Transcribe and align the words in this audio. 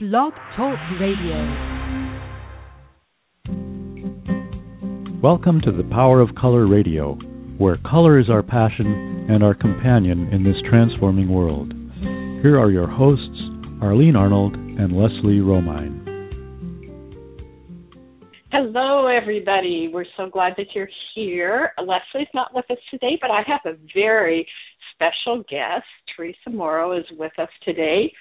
Blog 0.00 0.32
Talk 0.56 0.78
Radio. 1.00 1.34
Welcome 5.20 5.60
to 5.62 5.72
the 5.72 5.82
Power 5.90 6.20
of 6.20 6.36
Color 6.40 6.68
Radio, 6.68 7.14
where 7.58 7.78
color 7.78 8.20
is 8.20 8.30
our 8.30 8.44
passion 8.44 9.26
and 9.28 9.42
our 9.42 9.54
companion 9.54 10.32
in 10.32 10.44
this 10.44 10.54
transforming 10.70 11.28
world. 11.28 11.72
Here 12.42 12.56
are 12.60 12.70
your 12.70 12.86
hosts, 12.86 13.40
Arlene 13.82 14.14
Arnold 14.14 14.54
and 14.54 14.92
Leslie 14.92 15.40
Romine. 15.40 15.98
Hello, 18.52 19.08
everybody. 19.08 19.90
We're 19.92 20.06
so 20.16 20.30
glad 20.30 20.52
that 20.58 20.76
you're 20.76 20.88
here. 21.16 21.72
Leslie's 21.76 22.28
not 22.34 22.54
with 22.54 22.70
us 22.70 22.78
today, 22.92 23.18
but 23.20 23.32
I 23.32 23.42
have 23.48 23.62
a 23.64 23.76
very 23.92 24.46
special 24.94 25.42
guest. 25.50 25.86
Teresa 26.14 26.50
Morrow 26.50 26.96
is 26.96 27.04
with 27.18 27.36
us 27.40 27.50
today. 27.64 28.12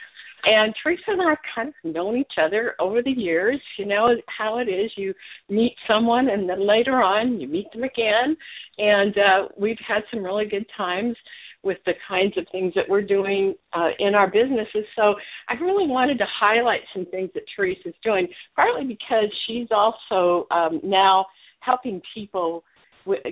And 0.45 0.73
Teresa 0.81 1.01
and 1.07 1.21
I 1.21 1.29
have 1.29 1.37
kind 1.53 1.69
of 1.69 1.93
known 1.93 2.17
each 2.17 2.33
other 2.41 2.75
over 2.79 3.01
the 3.01 3.11
years. 3.11 3.59
You 3.77 3.85
know 3.85 4.15
how 4.27 4.59
it 4.59 4.69
is. 4.69 4.91
You 4.95 5.13
meet 5.49 5.75
someone, 5.87 6.29
and 6.29 6.49
then 6.49 6.65
later 6.65 7.01
on, 7.01 7.39
you 7.39 7.47
meet 7.47 7.71
them 7.73 7.83
again. 7.83 8.37
And 8.77 9.17
uh, 9.17 9.47
we've 9.57 9.79
had 9.85 10.03
some 10.11 10.23
really 10.23 10.45
good 10.45 10.65
times 10.77 11.15
with 11.63 11.77
the 11.85 11.93
kinds 12.07 12.37
of 12.37 12.45
things 12.51 12.73
that 12.75 12.85
we're 12.87 13.01
doing 13.01 13.55
uh, 13.73 13.89
in 13.99 14.15
our 14.15 14.27
businesses. 14.29 14.85
So 14.95 15.15
I 15.49 15.55
really 15.55 15.87
wanted 15.87 16.17
to 16.19 16.25
highlight 16.39 16.81
some 16.93 17.05
things 17.07 17.31
that 17.33 17.43
Teresa's 17.55 17.95
doing, 18.03 18.27
partly 18.55 18.85
because 18.85 19.25
she's 19.45 19.67
also 19.71 20.47
um, 20.51 20.79
now 20.83 21.25
helping 21.59 22.01
people 22.13 22.63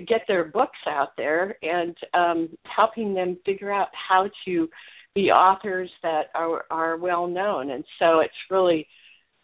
get 0.08 0.22
their 0.26 0.44
books 0.44 0.78
out 0.88 1.10
there 1.16 1.56
and 1.62 1.96
um, 2.14 2.48
helping 2.64 3.14
them 3.14 3.38
figure 3.44 3.72
out 3.72 3.88
how 4.08 4.28
to 4.44 4.68
be 5.16 5.30
authors 5.30 5.90
that 6.02 6.26
are 6.34 6.64
are 6.70 6.98
well 6.98 7.26
known, 7.26 7.70
and 7.70 7.82
so 7.98 8.20
it's 8.20 8.34
really 8.50 8.86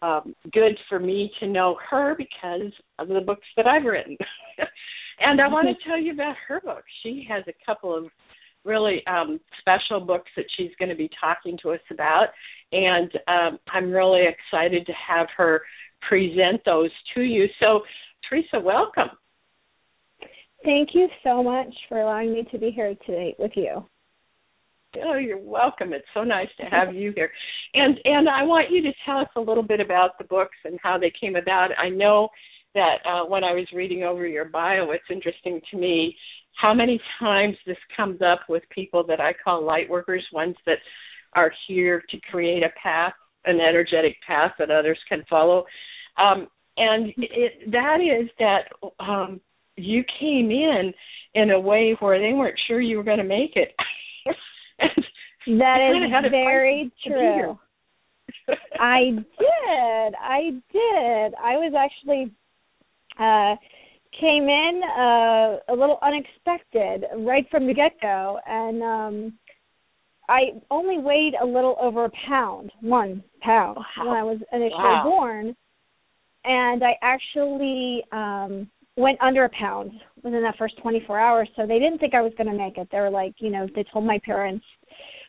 um, 0.02 0.36
good 0.52 0.78
for 0.88 1.00
me 1.00 1.32
to 1.40 1.48
know 1.48 1.76
her 1.90 2.14
because 2.16 2.72
of 2.98 3.08
the 3.08 3.20
books 3.20 3.46
that 3.56 3.66
I've 3.66 3.84
written. 3.84 4.16
and 5.20 5.40
I 5.40 5.48
want 5.48 5.68
to 5.68 5.88
tell 5.88 5.98
you 5.98 6.12
about 6.12 6.36
her 6.46 6.60
book. 6.60 6.84
She 7.02 7.26
has 7.28 7.42
a 7.48 7.66
couple 7.66 7.96
of 7.96 8.04
really 8.64 9.02
um, 9.06 9.40
special 9.60 9.98
books 10.00 10.30
that 10.36 10.44
she's 10.56 10.70
going 10.78 10.90
to 10.90 10.94
be 10.94 11.10
talking 11.20 11.58
to 11.62 11.70
us 11.70 11.80
about, 11.90 12.28
and 12.70 13.10
um, 13.26 13.58
I'm 13.72 13.90
really 13.90 14.24
excited 14.26 14.86
to 14.86 14.92
have 14.92 15.26
her 15.36 15.62
present 16.06 16.60
those 16.66 16.90
to 17.14 17.22
you. 17.22 17.46
So, 17.60 17.80
Teresa, 18.28 18.60
welcome. 18.60 19.16
Thank 20.64 20.90
you 20.92 21.08
so 21.24 21.42
much 21.42 21.74
for 21.88 22.00
allowing 22.00 22.34
me 22.34 22.46
to 22.52 22.58
be 22.58 22.70
here 22.70 22.94
today 23.06 23.34
with 23.38 23.52
you. 23.56 23.84
Oh, 25.04 25.16
you're 25.16 25.38
welcome. 25.38 25.92
It's 25.92 26.06
so 26.14 26.22
nice 26.24 26.48
to 26.58 26.66
have 26.66 26.94
you 26.94 27.12
here. 27.14 27.30
And 27.74 27.98
and 28.04 28.28
I 28.28 28.42
want 28.42 28.70
you 28.70 28.82
to 28.82 28.92
tell 29.06 29.18
us 29.18 29.28
a 29.36 29.40
little 29.40 29.62
bit 29.62 29.80
about 29.80 30.18
the 30.18 30.24
books 30.24 30.56
and 30.64 30.78
how 30.82 30.98
they 30.98 31.12
came 31.18 31.36
about. 31.36 31.70
I 31.78 31.88
know 31.88 32.28
that 32.74 32.96
uh, 33.04 33.24
when 33.26 33.44
I 33.44 33.52
was 33.52 33.66
reading 33.74 34.02
over 34.02 34.26
your 34.26 34.46
bio, 34.46 34.90
it's 34.90 35.04
interesting 35.10 35.60
to 35.70 35.76
me 35.78 36.16
how 36.60 36.74
many 36.74 37.00
times 37.18 37.56
this 37.66 37.76
comes 37.96 38.20
up 38.22 38.40
with 38.48 38.62
people 38.70 39.04
that 39.06 39.20
I 39.20 39.32
call 39.32 39.64
light 39.64 39.88
workers, 39.88 40.24
ones 40.32 40.56
that 40.66 40.78
are 41.34 41.52
here 41.66 42.02
to 42.10 42.20
create 42.30 42.62
a 42.62 42.68
path, 42.82 43.14
an 43.44 43.60
energetic 43.60 44.16
path 44.26 44.52
that 44.58 44.70
others 44.70 44.98
can 45.08 45.24
follow. 45.28 45.64
Um, 46.18 46.48
and 46.76 47.12
it, 47.16 47.70
that 47.72 47.98
is 48.00 48.28
that 48.38 48.64
um, 49.00 49.40
you 49.76 50.02
came 50.20 50.50
in 50.50 50.92
in 51.34 51.50
a 51.50 51.60
way 51.60 51.96
where 52.00 52.18
they 52.18 52.34
weren't 52.34 52.58
sure 52.68 52.80
you 52.80 52.98
were 52.98 53.04
going 53.04 53.18
to 53.18 53.24
make 53.24 53.56
it. 53.56 53.74
that 55.58 55.78
is 55.80 56.30
very 56.30 56.92
true. 57.06 57.58
I 58.78 59.10
did. 59.10 60.14
I 60.20 60.50
did. 60.72 61.34
I 61.42 61.56
was 61.56 61.72
actually 61.76 62.32
uh 63.18 63.56
came 64.18 64.48
in 64.48 64.80
uh 64.84 65.72
a 65.72 65.76
little 65.76 65.98
unexpected 66.02 67.04
right 67.18 67.46
from 67.50 67.66
the 67.66 67.74
get 67.74 67.92
go 68.00 68.38
and 68.46 68.82
um 68.82 69.38
I 70.28 70.52
only 70.70 70.98
weighed 70.98 71.34
a 71.40 71.44
little 71.44 71.76
over 71.80 72.04
a 72.06 72.10
pound, 72.26 72.72
one 72.80 73.22
pound 73.40 73.76
wow. 73.76 74.06
when 74.06 74.16
I 74.16 74.22
was 74.22 74.38
initially 74.52 74.78
wow. 74.78 75.02
born. 75.04 75.56
And 76.44 76.82
I 76.82 76.96
actually 77.02 78.02
um 78.12 78.68
went 78.96 79.20
under 79.22 79.44
a 79.44 79.50
pound 79.50 79.92
within 80.22 80.42
that 80.42 80.56
first 80.58 80.74
24 80.82 81.18
hours. 81.18 81.48
So 81.56 81.66
they 81.66 81.78
didn't 81.78 81.98
think 81.98 82.14
I 82.14 82.20
was 82.20 82.32
going 82.36 82.50
to 82.50 82.56
make 82.56 82.76
it. 82.76 82.88
They 82.92 83.00
were 83.00 83.10
like, 83.10 83.34
you 83.38 83.50
know, 83.50 83.66
they 83.74 83.84
told 83.92 84.04
my 84.04 84.18
parents, 84.24 84.64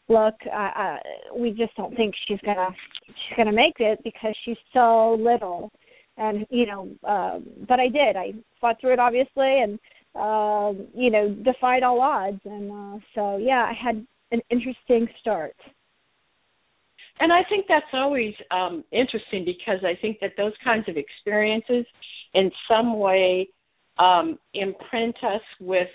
look, 0.10 0.36
uh, 0.52 0.72
uh, 0.80 0.98
we 1.36 1.52
just 1.52 1.76
don't 1.76 1.96
think 1.96 2.14
she's 2.28 2.40
gonna 2.46 2.70
she's 3.06 3.38
gonna 3.38 3.54
make 3.54 3.80
it 3.80 4.00
because 4.04 4.36
she's 4.46 4.58
so 4.74 5.18
little. 5.20 5.72
And 6.18 6.46
you 6.50 6.66
know, 6.66 6.90
um, 7.08 7.46
but 7.68 7.80
I 7.80 7.88
did. 7.88 8.16
I 8.16 8.34
fought 8.62 8.80
through 8.80 8.94
it 8.94 9.00
obviously, 9.00 9.62
and 9.62 9.80
um, 10.16 10.88
you 10.94 11.10
know, 11.10 11.36
defied 11.44 11.84
all 11.84 12.02
odds. 12.02 12.42
And 12.46 12.72
uh, 12.72 13.00
so 13.16 13.38
yeah, 13.38 13.64
I 13.64 13.74
had 13.74 14.06
an 14.32 14.42
interesting 14.50 15.08
start. 15.20 15.56
And 17.20 17.32
I 17.32 17.44
think 17.48 17.66
that's 17.70 17.86
always 17.94 18.34
um, 18.52 18.84
interesting 18.92 19.46
because 19.46 19.84
I 19.84 19.96
think 20.02 20.20
that 20.20 20.32
those 20.36 20.54
kinds 20.64 20.90
of 20.90 20.98
experiences 20.98 21.86
in 22.34 22.52
some 22.68 22.98
way 22.98 23.48
um, 24.00 24.40
imprint 24.56 25.16
us 25.24 25.42
with 25.60 25.88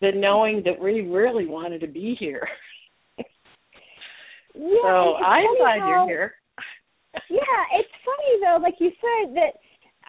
the 0.00 0.12
knowing 0.14 0.62
that 0.64 0.78
we 0.78 1.02
really 1.02 1.46
wanted 1.46 1.80
to 1.82 1.86
be 1.86 2.16
here. 2.18 2.48
yeah, 4.56 4.82
so 4.82 5.14
I'm 5.16 5.56
glad 5.58 5.80
how, 5.80 5.88
you're 5.88 6.06
here. 6.06 6.34
yeah, 7.30 7.78
it's 7.78 7.88
funny 8.04 8.40
though, 8.42 8.58
like 8.62 8.74
you 8.78 8.90
said, 9.00 9.34
that 9.34 9.52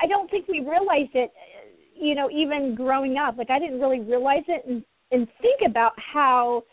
I 0.01 0.07
don't 0.07 0.29
think 0.29 0.47
we 0.47 0.59
realized 0.59 1.13
it. 1.13 1.31
You 1.95 2.15
know, 2.15 2.29
even 2.29 2.75
growing 2.75 3.17
up, 3.17 3.37
like 3.37 3.49
I 3.49 3.59
didn't 3.59 3.79
really 3.79 3.99
realize 3.99 4.43
it 4.47 4.63
and 4.67 4.83
and 5.11 5.27
think 5.41 5.61
about 5.65 5.93
how 6.13 6.63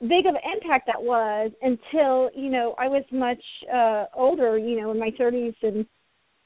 big 0.00 0.26
of 0.26 0.34
an 0.34 0.40
impact 0.56 0.86
that 0.86 1.00
was 1.00 1.50
until 1.62 2.30
you 2.34 2.50
know 2.50 2.74
I 2.78 2.88
was 2.88 3.04
much 3.12 3.42
uh 3.72 4.06
older, 4.14 4.58
you 4.58 4.80
know, 4.80 4.90
in 4.90 4.98
my 4.98 5.10
30s 5.18 5.54
and 5.62 5.86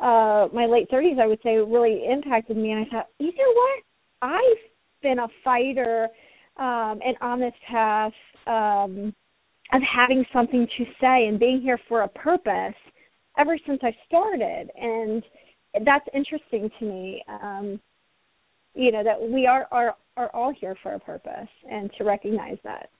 uh 0.00 0.52
my 0.52 0.66
late 0.66 0.90
30s 0.90 1.20
I 1.20 1.26
would 1.26 1.40
say 1.42 1.56
really 1.56 2.06
impacted 2.10 2.56
me 2.56 2.72
and 2.72 2.86
I 2.86 2.90
thought, 2.90 3.08
you 3.18 3.32
know 3.32 3.52
what? 3.54 4.32
I've 4.34 5.02
been 5.02 5.18
a 5.20 5.28
fighter 5.42 6.08
um 6.56 7.00
and 7.04 7.16
on 7.20 7.40
this 7.40 7.54
path 7.70 8.12
um 8.46 9.14
of 9.72 9.82
having 9.82 10.24
something 10.32 10.66
to 10.78 10.84
say 11.00 11.26
and 11.26 11.38
being 11.38 11.60
here 11.60 11.78
for 11.88 12.02
a 12.02 12.08
purpose 12.08 12.74
ever 13.38 13.58
since 13.66 13.80
I 13.82 13.94
started 14.06 14.70
and 14.76 15.22
that's 15.84 16.06
interesting 16.14 16.70
to 16.78 16.84
me 16.84 17.24
um 17.28 17.80
you 18.74 18.92
know 18.92 19.02
that 19.02 19.20
we 19.20 19.46
are 19.46 19.66
are 19.72 19.96
are 20.16 20.30
all 20.34 20.52
here 20.58 20.76
for 20.82 20.94
a 20.94 21.00
purpose 21.00 21.48
and 21.70 21.90
to 21.98 22.04
recognize 22.04 22.58
that 22.64 22.90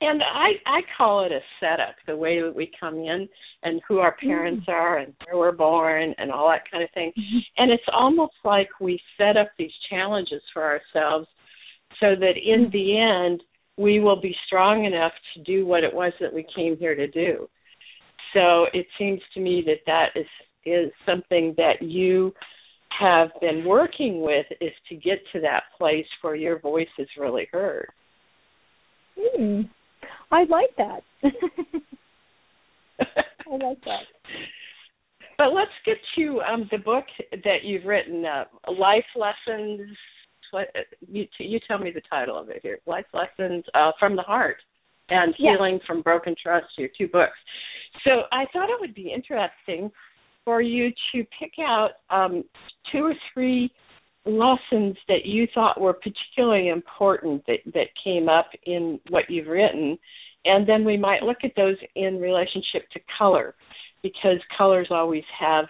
and 0.00 0.22
I 0.22 0.50
I 0.66 0.80
call 0.96 1.24
it 1.24 1.32
a 1.32 1.40
setup, 1.58 1.94
the 2.06 2.16
way 2.16 2.42
that 2.42 2.54
we 2.54 2.70
come 2.78 2.96
in 2.96 3.28
and 3.62 3.80
who 3.88 3.98
our 3.98 4.14
parents 4.16 4.66
mm. 4.68 4.72
are 4.72 4.98
and 4.98 5.14
where 5.24 5.38
we're 5.38 5.56
born 5.56 6.14
and 6.18 6.30
all 6.30 6.50
that 6.50 6.70
kind 6.70 6.84
of 6.84 6.90
thing. 6.90 7.12
Mm-hmm. 7.18 7.38
And 7.56 7.70
it's 7.70 7.82
almost 7.92 8.34
like 8.44 8.68
we 8.80 9.00
set 9.16 9.36
up 9.36 9.48
these 9.58 9.72
challenges 9.88 10.42
for 10.52 10.62
ourselves 10.62 11.26
so 12.00 12.14
that 12.14 12.34
in 12.36 12.66
mm. 12.66 12.72
the 12.72 13.00
end 13.00 13.42
we 13.76 14.00
will 14.00 14.20
be 14.20 14.34
strong 14.46 14.84
enough 14.84 15.12
to 15.34 15.42
do 15.42 15.66
what 15.66 15.84
it 15.84 15.92
was 15.92 16.12
that 16.20 16.32
we 16.32 16.46
came 16.54 16.76
here 16.76 16.94
to 16.94 17.06
do. 17.06 17.48
So 18.32 18.66
it 18.72 18.86
seems 18.98 19.20
to 19.34 19.40
me 19.40 19.62
that 19.66 19.80
that 19.86 20.18
is 20.18 20.26
is 20.64 20.90
something 21.06 21.54
that 21.56 21.80
you 21.80 22.32
have 22.98 23.28
been 23.40 23.64
working 23.64 24.20
with 24.22 24.46
is 24.60 24.72
to 24.88 24.96
get 24.96 25.18
to 25.32 25.40
that 25.40 25.64
place 25.78 26.06
where 26.22 26.34
your 26.34 26.58
voice 26.58 26.88
is 26.98 27.08
really 27.16 27.46
heard. 27.52 27.88
Hmm. 29.16 29.62
I 30.30 30.44
like 30.44 30.74
that. 30.76 31.02
I 33.00 33.50
like 33.50 33.80
that. 33.84 34.06
But 35.38 35.52
let's 35.54 35.70
get 35.84 35.98
to 36.16 36.40
um, 36.40 36.68
the 36.72 36.78
book 36.78 37.04
that 37.30 37.62
you've 37.62 37.84
written, 37.84 38.24
uh, 38.24 38.44
Life 38.72 39.04
Lessons. 39.14 39.96
What, 40.50 40.68
you, 41.08 41.26
you 41.38 41.58
tell 41.66 41.78
me 41.78 41.90
the 41.94 42.02
title 42.08 42.38
of 42.38 42.48
it 42.48 42.60
here. 42.62 42.78
Life 42.86 43.06
Lessons 43.12 43.64
uh, 43.74 43.92
from 43.98 44.16
the 44.16 44.22
Heart 44.22 44.56
and 45.08 45.34
Healing 45.36 45.80
from 45.86 46.02
Broken 46.02 46.34
Trust. 46.40 46.66
Your 46.78 46.88
two 46.96 47.08
books. 47.08 47.36
So 48.04 48.22
I 48.32 48.44
thought 48.52 48.70
it 48.70 48.80
would 48.80 48.94
be 48.94 49.12
interesting 49.12 49.90
for 50.44 50.62
you 50.62 50.90
to 51.12 51.24
pick 51.38 51.52
out 51.60 51.90
um, 52.10 52.44
two 52.92 53.04
or 53.04 53.14
three 53.32 53.70
lessons 54.24 54.96
that 55.08 55.24
you 55.24 55.46
thought 55.54 55.80
were 55.80 55.94
particularly 55.94 56.68
important 56.68 57.44
that, 57.46 57.58
that 57.74 57.86
came 58.02 58.28
up 58.28 58.50
in 58.64 59.00
what 59.08 59.24
you've 59.28 59.46
written. 59.46 59.98
And 60.44 60.68
then 60.68 60.84
we 60.84 60.96
might 60.96 61.22
look 61.22 61.38
at 61.44 61.52
those 61.56 61.76
in 61.94 62.20
relationship 62.20 62.88
to 62.92 63.00
color 63.18 63.54
because 64.02 64.38
colors 64.56 64.88
always 64.90 65.24
have 65.38 65.66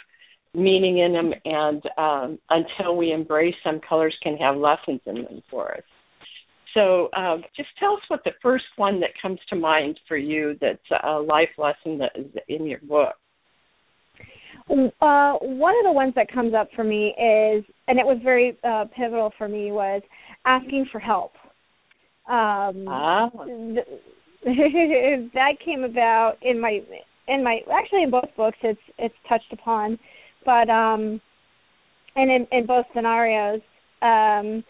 meaning 0.56 0.98
in 0.98 1.12
them, 1.12 1.32
and 1.44 1.82
um, 1.98 2.38
until 2.50 2.96
we 2.96 3.12
embrace 3.12 3.54
them, 3.64 3.80
colors 3.86 4.14
can 4.22 4.36
have 4.38 4.56
lessons 4.56 5.00
in 5.06 5.22
them 5.22 5.42
for 5.50 5.74
us. 5.74 5.82
So 6.74 7.08
uh, 7.16 7.38
just 7.56 7.68
tell 7.78 7.94
us 7.94 8.02
what 8.08 8.24
the 8.24 8.32
first 8.42 8.64
one 8.76 9.00
that 9.00 9.10
comes 9.20 9.38
to 9.50 9.56
mind 9.56 9.98
for 10.08 10.16
you 10.16 10.56
that's 10.60 10.78
a 11.04 11.18
life 11.18 11.48
lesson 11.56 11.98
that 11.98 12.12
is 12.14 12.26
in 12.48 12.66
your 12.66 12.80
book. 12.80 13.14
Uh, 14.68 15.34
one 15.40 15.74
of 15.78 15.84
the 15.84 15.92
ones 15.92 16.12
that 16.16 16.30
comes 16.32 16.52
up 16.52 16.68
for 16.74 16.84
me 16.84 17.08
is, 17.08 17.64
and 17.88 17.98
it 17.98 18.04
was 18.04 18.18
very 18.22 18.58
uh, 18.64 18.84
pivotal 18.96 19.32
for 19.38 19.48
me, 19.48 19.70
was 19.70 20.02
asking 20.44 20.86
for 20.90 20.98
help. 20.98 21.32
Um, 22.28 22.86
ah. 22.88 23.30
that 24.44 25.52
came 25.64 25.84
about 25.84 26.34
in 26.42 26.60
my 26.60 26.80
in 27.28 27.42
my 27.42 27.60
actually 27.72 28.02
in 28.02 28.10
both 28.10 28.28
books. 28.36 28.58
It's 28.62 28.80
it's 28.98 29.14
touched 29.28 29.52
upon, 29.52 29.98
but 30.44 30.68
um, 30.70 31.20
and 32.14 32.30
in 32.30 32.46
in 32.52 32.66
both 32.66 32.86
scenarios, 32.94 33.60
um, 34.02 34.64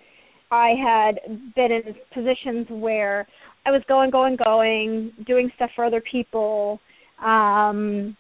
I 0.50 0.74
had 0.82 1.20
been 1.54 1.72
in 1.72 1.94
positions 2.12 2.66
where 2.70 3.26
I 3.64 3.70
was 3.70 3.82
going, 3.88 4.10
going, 4.10 4.36
going, 4.36 5.12
doing 5.26 5.50
stuff 5.56 5.70
for 5.74 5.84
other 5.84 6.02
people, 6.10 6.80
um, 7.24 8.16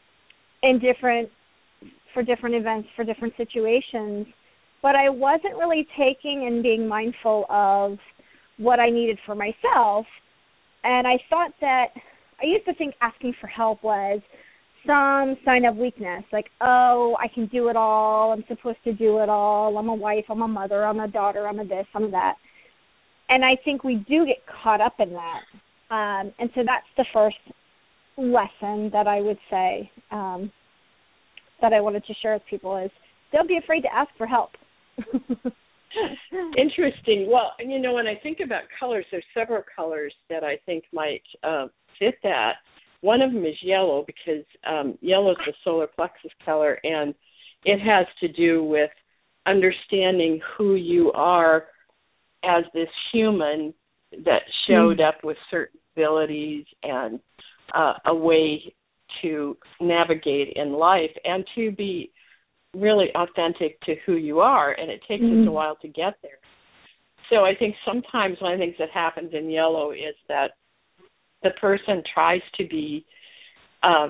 in 0.62 0.78
different 0.80 1.28
for 2.12 2.22
different 2.22 2.54
events, 2.54 2.88
for 2.96 3.04
different 3.04 3.34
situations, 3.36 4.26
but 4.82 4.96
I 4.96 5.08
wasn't 5.08 5.54
really 5.56 5.86
taking 5.98 6.46
and 6.46 6.62
being 6.62 6.88
mindful 6.88 7.44
of 7.50 7.98
what 8.56 8.80
I 8.80 8.88
needed 8.88 9.18
for 9.26 9.34
myself. 9.34 10.06
And 10.82 11.06
I 11.06 11.18
thought 11.28 11.52
that 11.60 11.88
I 12.42 12.46
used 12.46 12.64
to 12.66 12.74
think 12.74 12.94
asking 13.02 13.34
for 13.40 13.48
help 13.48 13.82
was 13.82 14.20
some 14.86 15.36
sign 15.44 15.64
of 15.64 15.76
weakness, 15.76 16.24
like, 16.32 16.46
oh, 16.60 17.16
I 17.20 17.28
can 17.28 17.46
do 17.46 17.68
it 17.68 17.76
all, 17.76 18.32
I'm 18.32 18.44
supposed 18.48 18.78
to 18.84 18.92
do 18.92 19.18
it 19.18 19.28
all, 19.28 19.76
I'm 19.78 19.88
a 19.88 19.94
wife, 19.94 20.24
I'm 20.28 20.42
a 20.42 20.48
mother, 20.48 20.84
I'm 20.84 21.00
a 21.00 21.08
daughter, 21.08 21.46
I'm 21.46 21.60
a 21.60 21.64
this, 21.64 21.86
I'm 21.94 22.04
a 22.04 22.10
that. 22.12 22.36
And 23.28 23.44
I 23.44 23.56
think 23.64 23.82
we 23.82 23.96
do 24.08 24.24
get 24.24 24.38
caught 24.62 24.80
up 24.80 24.94
in 24.98 25.12
that. 25.12 25.94
Um, 25.94 26.32
and 26.38 26.50
so 26.54 26.62
that's 26.64 26.86
the 26.96 27.04
first 27.12 27.36
lesson 28.16 28.90
that 28.92 29.06
I 29.06 29.20
would 29.20 29.38
say 29.50 29.90
um, 30.10 30.50
that 31.60 31.72
I 31.72 31.80
wanted 31.80 32.04
to 32.06 32.14
share 32.22 32.34
with 32.34 32.42
people 32.48 32.76
is 32.76 32.90
don't 33.32 33.48
be 33.48 33.58
afraid 33.58 33.82
to 33.82 33.94
ask 33.94 34.10
for 34.16 34.26
help. 34.26 34.50
Interesting. 36.58 37.28
Well, 37.30 37.52
and 37.58 37.70
you 37.70 37.78
know, 37.78 37.94
when 37.94 38.06
I 38.06 38.16
think 38.22 38.38
about 38.44 38.62
colors, 38.78 39.04
there's 39.10 39.24
several 39.34 39.62
colors 39.74 40.12
that 40.30 40.44
I 40.44 40.58
think 40.66 40.84
might 40.92 41.22
uh, 41.42 41.66
fit 41.98 42.14
that. 42.22 42.54
One 43.00 43.22
of 43.22 43.32
them 43.32 43.44
is 43.44 43.56
yellow 43.62 44.04
because 44.06 44.44
um, 44.66 44.98
yellow 45.00 45.32
is 45.32 45.36
the 45.46 45.52
solar 45.64 45.86
plexus 45.86 46.32
color, 46.44 46.78
and 46.82 47.14
it 47.64 47.78
has 47.78 48.06
to 48.20 48.28
do 48.28 48.64
with 48.64 48.90
understanding 49.46 50.40
who 50.56 50.74
you 50.74 51.12
are 51.12 51.66
as 52.44 52.64
this 52.74 52.88
human 53.12 53.74
that 54.24 54.42
showed 54.68 54.98
mm. 54.98 55.08
up 55.08 55.22
with 55.24 55.36
certain 55.50 55.78
abilities 55.96 56.64
and 56.82 57.20
uh, 57.74 57.94
a 58.06 58.14
way 58.14 58.62
to 59.22 59.56
navigate 59.80 60.52
in 60.56 60.72
life 60.72 61.10
and 61.24 61.44
to 61.54 61.70
be 61.72 62.10
really 62.74 63.08
authentic 63.14 63.80
to 63.80 63.94
who 64.04 64.14
you 64.14 64.40
are 64.40 64.72
and 64.72 64.90
it 64.90 65.00
takes 65.08 65.22
mm-hmm. 65.22 65.32
us 65.32 65.38
a 65.38 65.46
mm-hmm. 65.46 65.52
while 65.52 65.76
to 65.76 65.88
get 65.88 66.14
there 66.22 66.38
so 67.30 67.36
i 67.36 67.52
think 67.58 67.74
sometimes 67.86 68.36
one 68.40 68.52
of 68.52 68.58
the 68.58 68.64
things 68.66 68.76
that 68.78 68.90
happens 68.92 69.30
in 69.32 69.48
yellow 69.48 69.92
is 69.92 70.14
that 70.28 70.50
the 71.46 71.60
person 71.60 72.02
tries 72.12 72.42
to 72.58 72.66
be 72.66 73.04
uh 73.82 74.08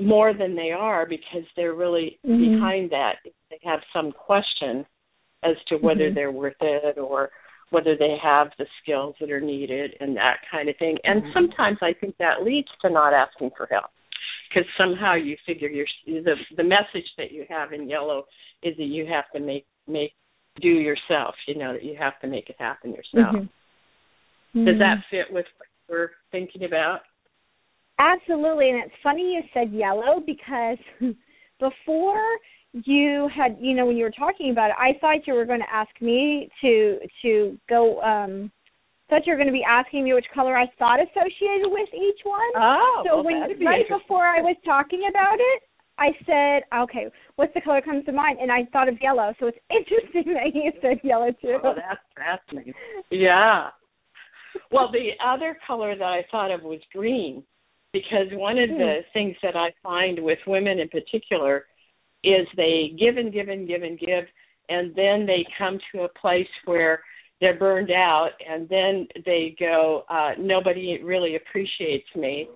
more 0.00 0.32
than 0.32 0.54
they 0.54 0.70
are 0.70 1.06
because 1.06 1.46
they're 1.56 1.74
really 1.74 2.18
mm-hmm. 2.24 2.54
behind 2.54 2.90
that 2.90 3.16
they 3.50 3.58
have 3.64 3.80
some 3.92 4.12
question 4.12 4.86
as 5.42 5.56
to 5.68 5.76
whether 5.76 6.06
mm-hmm. 6.06 6.14
they're 6.14 6.32
worth 6.32 6.54
it 6.60 6.98
or 6.98 7.30
whether 7.70 7.96
they 7.98 8.16
have 8.22 8.48
the 8.58 8.66
skills 8.82 9.14
that 9.20 9.30
are 9.30 9.40
needed 9.40 9.92
and 10.00 10.16
that 10.16 10.36
kind 10.50 10.68
of 10.68 10.76
thing 10.78 10.96
and 11.04 11.22
mm-hmm. 11.22 11.32
sometimes 11.34 11.78
i 11.82 11.92
think 12.00 12.16
that 12.18 12.42
leads 12.44 12.68
to 12.80 12.90
not 12.90 13.12
asking 13.12 13.50
for 13.56 13.66
help 13.70 13.90
because 14.48 14.68
somehow 14.78 15.14
you 15.14 15.36
figure 15.46 15.68
your 15.68 15.86
the 16.06 16.34
the 16.56 16.64
message 16.64 17.08
that 17.16 17.32
you 17.32 17.44
have 17.48 17.72
in 17.72 17.88
yellow 17.88 18.24
is 18.62 18.76
that 18.76 18.84
you 18.84 19.06
have 19.06 19.24
to 19.34 19.40
make 19.40 19.66
make 19.86 20.12
do 20.60 20.68
yourself. 20.68 21.34
You 21.46 21.56
know 21.58 21.72
that 21.72 21.84
you 21.84 21.96
have 21.98 22.18
to 22.20 22.26
make 22.26 22.48
it 22.48 22.56
happen 22.58 22.90
yourself. 22.90 23.36
Mm-hmm. 23.36 24.64
Does 24.64 24.78
that 24.78 24.98
mm-hmm. 24.98 25.16
fit 25.16 25.32
with 25.32 25.46
what 25.56 25.67
we're 25.88 26.10
thinking 26.32 26.64
about? 26.64 27.00
Absolutely, 27.98 28.70
and 28.70 28.84
it's 28.84 28.94
funny 29.02 29.34
you 29.34 29.42
said 29.52 29.72
yellow 29.72 30.22
because 30.24 30.78
before 31.58 32.22
you 32.72 33.28
had 33.34 33.56
you 33.60 33.74
know 33.74 33.86
when 33.86 33.96
you 33.96 34.04
were 34.04 34.10
talking 34.10 34.50
about 34.50 34.70
it, 34.70 34.76
I 34.78 34.98
thought 35.00 35.26
you 35.26 35.34
were 35.34 35.46
going 35.46 35.60
to 35.60 35.72
ask 35.72 35.90
me 36.00 36.48
to 36.60 36.98
to 37.22 37.58
go 37.68 38.00
um 38.02 38.52
thought 39.08 39.26
you 39.26 39.32
were 39.32 39.38
going 39.38 39.48
to 39.48 39.52
be 39.52 39.64
asking 39.66 40.04
me 40.04 40.12
which 40.12 40.26
color 40.34 40.56
I 40.56 40.66
thought 40.78 41.00
associated 41.00 41.66
with 41.66 41.88
each 41.94 42.20
one. 42.24 42.52
Oh, 42.56 43.02
so 43.06 43.16
well, 43.16 43.24
when 43.24 43.64
right 43.64 43.88
before 43.88 44.26
I 44.26 44.40
was 44.40 44.56
talking 44.64 45.08
about 45.08 45.38
it, 45.40 45.62
I 45.98 46.10
said, 46.26 46.62
okay, 46.82 47.06
what's 47.36 47.52
the 47.54 47.60
color 47.60 47.80
that 47.80 47.84
comes 47.84 48.04
to 48.04 48.12
mind? 48.12 48.38
And 48.40 48.52
I 48.52 48.64
thought 48.72 48.88
of 48.88 48.96
yellow. 49.02 49.34
So 49.40 49.46
it's 49.46 49.58
interesting 49.70 50.34
that 50.34 50.54
you 50.54 50.70
said 50.80 51.00
yellow 51.02 51.32
too. 51.32 51.58
Oh, 51.64 51.74
that's 51.74 52.00
fascinating. 52.14 52.74
Yeah. 53.10 53.68
Well, 54.70 54.90
the 54.92 55.10
other 55.24 55.56
color 55.66 55.96
that 55.96 56.04
I 56.04 56.24
thought 56.30 56.50
of 56.50 56.62
was 56.62 56.80
green 56.92 57.42
because 57.92 58.26
one 58.32 58.58
of 58.58 58.68
the 58.68 59.00
hmm. 59.02 59.12
things 59.12 59.36
that 59.42 59.56
I 59.56 59.70
find 59.82 60.22
with 60.22 60.38
women 60.46 60.78
in 60.78 60.88
particular 60.88 61.66
is 62.24 62.46
they 62.56 62.92
give 62.98 63.16
and 63.16 63.32
give 63.32 63.48
and 63.48 63.66
give 63.66 63.82
and 63.82 63.98
give, 63.98 64.24
and 64.68 64.94
then 64.94 65.26
they 65.26 65.46
come 65.56 65.78
to 65.92 66.02
a 66.02 66.08
place 66.20 66.48
where 66.64 67.02
they're 67.40 67.58
burned 67.58 67.90
out 67.90 68.30
and 68.48 68.68
then 68.68 69.06
they 69.24 69.54
go 69.58 70.04
uh 70.08 70.30
nobody 70.38 71.00
really 71.02 71.36
appreciates 71.36 72.08
me 72.16 72.48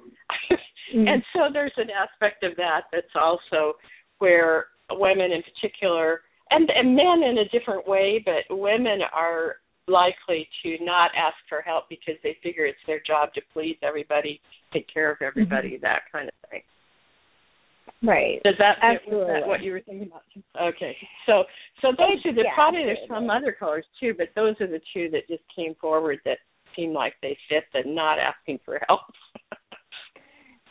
mm-hmm. 0.50 1.08
and 1.08 1.22
so 1.32 1.42
there's 1.52 1.72
an 1.76 1.88
aspect 1.90 2.42
of 2.42 2.56
that 2.56 2.82
that's 2.92 3.06
also 3.14 3.74
where 4.18 4.66
women 4.90 5.32
in 5.32 5.42
particular 5.42 6.22
and 6.50 6.68
and 6.70 6.96
men 6.96 7.22
in 7.22 7.38
a 7.38 7.48
different 7.48 7.86
way 7.86 8.22
but 8.24 8.56
women 8.56 9.00
are 9.14 9.56
likely 9.88 10.48
to 10.62 10.76
not 10.84 11.10
ask 11.16 11.36
for 11.48 11.60
help 11.60 11.88
because 11.88 12.14
they 12.22 12.36
figure 12.42 12.64
it's 12.64 12.78
their 12.86 13.02
job 13.06 13.32
to 13.34 13.40
please 13.52 13.76
everybody 13.82 14.40
take 14.72 14.86
care 14.92 15.10
of 15.10 15.18
everybody 15.20 15.70
mm-hmm. 15.70 15.82
that 15.82 16.02
kind 16.12 16.28
of 16.28 16.50
thing 16.50 16.62
Right. 18.02 18.40
Does 18.42 18.54
that 18.58 18.78
Absolutely. 18.82 19.32
that 19.32 19.46
what 19.46 19.62
you 19.62 19.72
were 19.72 19.80
thinking 19.80 20.08
about? 20.08 20.74
Okay. 20.74 20.96
So 21.26 21.44
so 21.80 21.88
those 21.96 22.20
two 22.22 22.32
there 22.32 22.44
yeah, 22.44 22.54
probably 22.54 22.82
there's 22.84 22.98
some 23.08 23.30
other 23.30 23.54
colors 23.56 23.84
too, 24.00 24.12
but 24.16 24.28
those 24.34 24.56
are 24.60 24.66
the 24.66 24.80
two 24.92 25.08
that 25.10 25.28
just 25.28 25.42
came 25.54 25.74
forward 25.80 26.18
that 26.24 26.38
seem 26.74 26.92
like 26.92 27.14
they 27.22 27.36
fit 27.48 27.64
the 27.72 27.88
not 27.88 28.18
asking 28.18 28.58
for 28.64 28.80
help. 28.88 29.00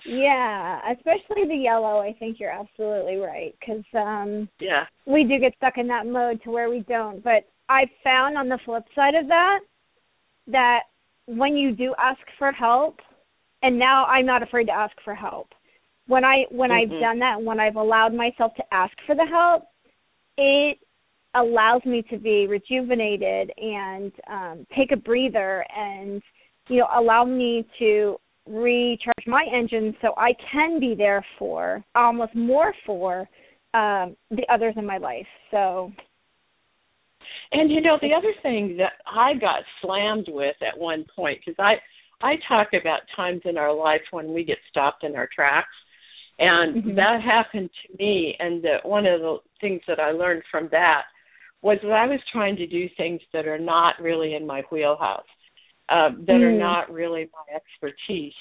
yeah, 0.06 0.80
especially 0.92 1.48
the 1.48 1.56
yellow. 1.56 2.00
I 2.00 2.16
think 2.20 2.40
you're 2.40 2.52
absolutely 2.52 3.18
right 3.18 3.56
because 3.60 3.84
um 3.94 4.50
yeah 4.60 4.86
we 5.06 5.24
do 5.24 5.40
get 5.40 5.54
stuck 5.58 5.78
in 5.78 5.88
that 5.88 6.08
mode 6.08 6.42
to 6.44 6.52
where 6.52 6.70
we 6.70 6.82
don't. 6.88 7.24
But 7.24 7.48
I 7.70 7.86
found 8.04 8.38
on 8.38 8.50
the 8.50 8.60
flip 8.66 8.84
side 8.96 9.16
of 9.16 9.28
that 9.28 9.60
that 10.48 10.80
when 11.28 11.56
you 11.56 11.72
do 11.74 11.94
ask 12.00 12.20
for 12.38 12.52
help, 12.52 13.00
and 13.62 13.78
now 13.78 14.06
I'm 14.06 14.26
not 14.26 14.44
afraid 14.44 14.66
to 14.66 14.74
ask 14.74 14.94
for 15.04 15.16
help 15.16 15.50
when 16.08 16.26
I 16.26 16.44
when 16.52 16.70
mm-hmm. 16.70 16.94
I've 16.94 17.02
done 17.02 17.20
that, 17.20 17.42
when 17.42 17.60
I've 17.60 17.78
allowed 17.78 18.14
myself 18.14 18.54
to 18.56 18.64
ask 18.72 18.94
for 19.06 19.16
the 19.16 19.26
help, 19.26 19.64
it 20.38 20.78
allows 21.36 21.84
me 21.86 22.04
to 22.10 22.18
be 22.18 22.48
rejuvenated 22.48 23.52
and 23.58 24.12
um, 24.30 24.68
take 24.76 24.92
a 24.92 24.98
breather 24.98 25.66
and 25.76 26.22
you 26.68 26.80
know 26.80 26.88
allow 26.96 27.24
me 27.24 27.66
to 27.80 28.18
recharge 28.52 29.26
my 29.28 29.46
engine 29.54 29.96
so 30.02 30.14
I 30.18 30.34
can 30.52 30.80
be 30.80 30.96
there 30.96 31.26
for 31.40 31.84
almost 31.96 32.36
more 32.36 32.74
for 32.86 33.22
um, 33.74 34.16
the 34.30 34.46
others 34.52 34.74
in 34.78 34.86
my 34.86 34.98
life. 34.98 35.28
So 35.50 35.92
and 37.52 37.72
you 37.72 37.82
know 37.82 37.98
the 38.02 38.14
other 38.14 38.34
thing 38.42 38.78
that 38.78 38.94
I 39.06 39.34
got 39.34 39.64
slammed 39.82 40.28
with 40.30 40.56
at 40.62 40.78
one 40.78 41.06
point 41.16 41.40
because 41.46 41.60
I 41.60 41.76
I 42.26 42.36
talk 42.48 42.70
about 42.80 43.02
times 43.16 43.42
in 43.46 43.58
our 43.58 43.74
life 43.74 44.02
when 44.12 44.34
we 44.34 44.44
get 44.44 44.58
stopped 44.70 45.04
in 45.04 45.16
our 45.16 45.28
tracks 45.34 45.68
and 46.42 46.76
mm-hmm. 46.76 46.96
that 46.96 47.22
happened 47.24 47.70
to 47.86 47.98
me 48.04 48.36
and 48.40 48.64
the, 48.64 48.78
one 48.84 49.06
of 49.06 49.22
the 49.22 49.38
things 49.62 49.82
that 49.88 50.00
i 50.00 50.12
learned 50.12 50.42
from 50.50 50.68
that 50.72 51.04
was 51.62 51.78
that 51.84 51.92
i 51.92 52.06
was 52.06 52.20
trying 52.34 52.56
to 52.56 52.68
do 52.68 52.88
things 52.98 53.22
that 53.32 53.48
are 53.48 53.60
not 53.60 53.96
really 54.02 54.34
in 54.36 54.46
my 54.46 54.62
wheelhouse 54.72 55.24
uh, 55.90 56.10
that 56.26 56.38
mm. 56.38 56.44
are 56.44 56.58
not 56.58 56.92
really 56.92 57.30
my 57.34 57.56
expertise 57.56 58.34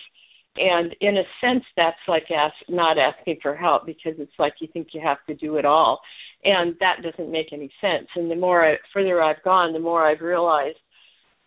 and 0.57 0.95
in 1.01 1.17
a 1.17 1.23
sense 1.41 1.65
that's 1.77 1.97
like 2.09 2.25
ask, 2.31 2.55
not 2.69 2.99
asking 2.99 3.39
for 3.41 3.55
help 3.55 3.87
because 3.87 4.15
it's 4.19 4.33
like 4.39 4.55
you 4.61 4.69
think 4.73 4.89
you 4.93 5.01
have 5.01 5.19
to 5.29 5.35
do 5.35 5.57
it 5.57 5.65
all 5.65 6.01
and 6.45 6.75
that 6.81 7.03
doesn't 7.03 7.31
make 7.31 7.53
any 7.53 7.71
sense 7.81 8.09
and 8.17 8.31
the 8.31 8.37
more 8.37 8.67
I, 8.67 8.77
further 8.93 9.23
i've 9.23 9.43
gone 9.45 9.73
the 9.73 9.79
more 9.79 10.07
i've 10.07 10.21
realized 10.21 10.79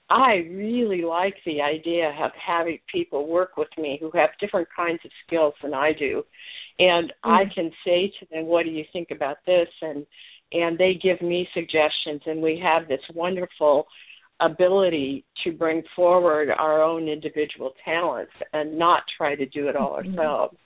I 0.09 0.45
really 0.51 1.01
like 1.01 1.35
the 1.45 1.61
idea 1.61 2.09
of 2.21 2.31
having 2.35 2.79
people 2.91 3.27
work 3.27 3.57
with 3.57 3.69
me 3.77 3.97
who 3.99 4.11
have 4.13 4.29
different 4.39 4.67
kinds 4.75 4.99
of 5.05 5.11
skills 5.25 5.53
than 5.63 5.73
I 5.73 5.91
do. 5.97 6.23
And 6.77 7.09
mm-hmm. 7.09 7.31
I 7.31 7.43
can 7.53 7.71
say 7.85 8.11
to 8.19 8.25
them, 8.31 8.45
What 8.45 8.63
do 8.65 8.71
you 8.71 8.83
think 8.91 9.09
about 9.11 9.37
this? 9.45 9.67
And 9.81 10.05
and 10.51 10.77
they 10.77 10.99
give 11.01 11.21
me 11.21 11.47
suggestions 11.53 12.21
and 12.27 12.41
we 12.41 12.61
have 12.63 12.87
this 12.87 13.01
wonderful 13.15 13.87
ability 14.39 15.23
to 15.43 15.51
bring 15.51 15.83
forward 15.95 16.49
our 16.49 16.81
own 16.81 17.07
individual 17.07 17.71
talents 17.85 18.31
and 18.53 18.77
not 18.77 19.03
try 19.17 19.35
to 19.35 19.45
do 19.45 19.67
it 19.67 19.75
all 19.75 19.93
Mhm. 19.93 20.17
ourselves. 20.17 20.57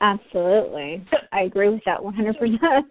Absolutely. 0.00 1.04
I 1.32 1.42
agree 1.42 1.68
with 1.68 1.84
that 1.84 2.02
100%. 2.02 2.90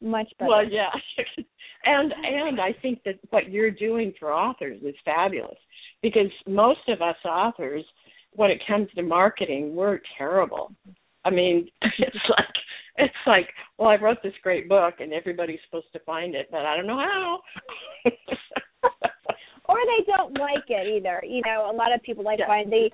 Much 0.00 0.28
better. 0.38 0.48
Well, 0.48 0.64
yeah. 0.68 0.90
and 1.84 2.12
and 2.12 2.60
I 2.60 2.72
think 2.82 3.02
that 3.04 3.18
what 3.30 3.48
you're 3.50 3.70
doing 3.70 4.12
for 4.18 4.32
authors 4.32 4.80
is 4.82 4.94
fabulous 5.04 5.58
because 6.02 6.30
most 6.46 6.86
of 6.88 7.00
us 7.02 7.16
authors 7.24 7.84
when 8.32 8.50
it 8.50 8.60
comes 8.66 8.88
to 8.94 9.02
marketing, 9.02 9.74
we're 9.74 10.00
terrible. 10.18 10.70
I 11.24 11.30
mean, 11.30 11.68
it's 11.82 12.16
like 12.28 12.54
it's 12.98 13.14
like, 13.26 13.48
well, 13.78 13.88
I 13.90 13.96
wrote 13.96 14.18
this 14.22 14.32
great 14.42 14.68
book 14.68 14.94
and 15.00 15.12
everybody's 15.12 15.58
supposed 15.66 15.92
to 15.92 15.98
find 16.00 16.34
it, 16.34 16.48
but 16.50 16.64
I 16.64 16.76
don't 16.76 16.86
know 16.86 16.98
how. 16.98 17.40
or 19.68 19.76
they 19.76 20.04
don't 20.06 20.38
like 20.38 20.64
it 20.68 20.86
either. 20.96 21.22
You 21.26 21.42
know, 21.44 21.70
a 21.70 21.76
lot 21.76 21.92
of 21.94 22.02
people 22.02 22.24
like 22.24 22.38
Yeah. 22.38 22.46
find 22.46 22.72
they 22.72 22.90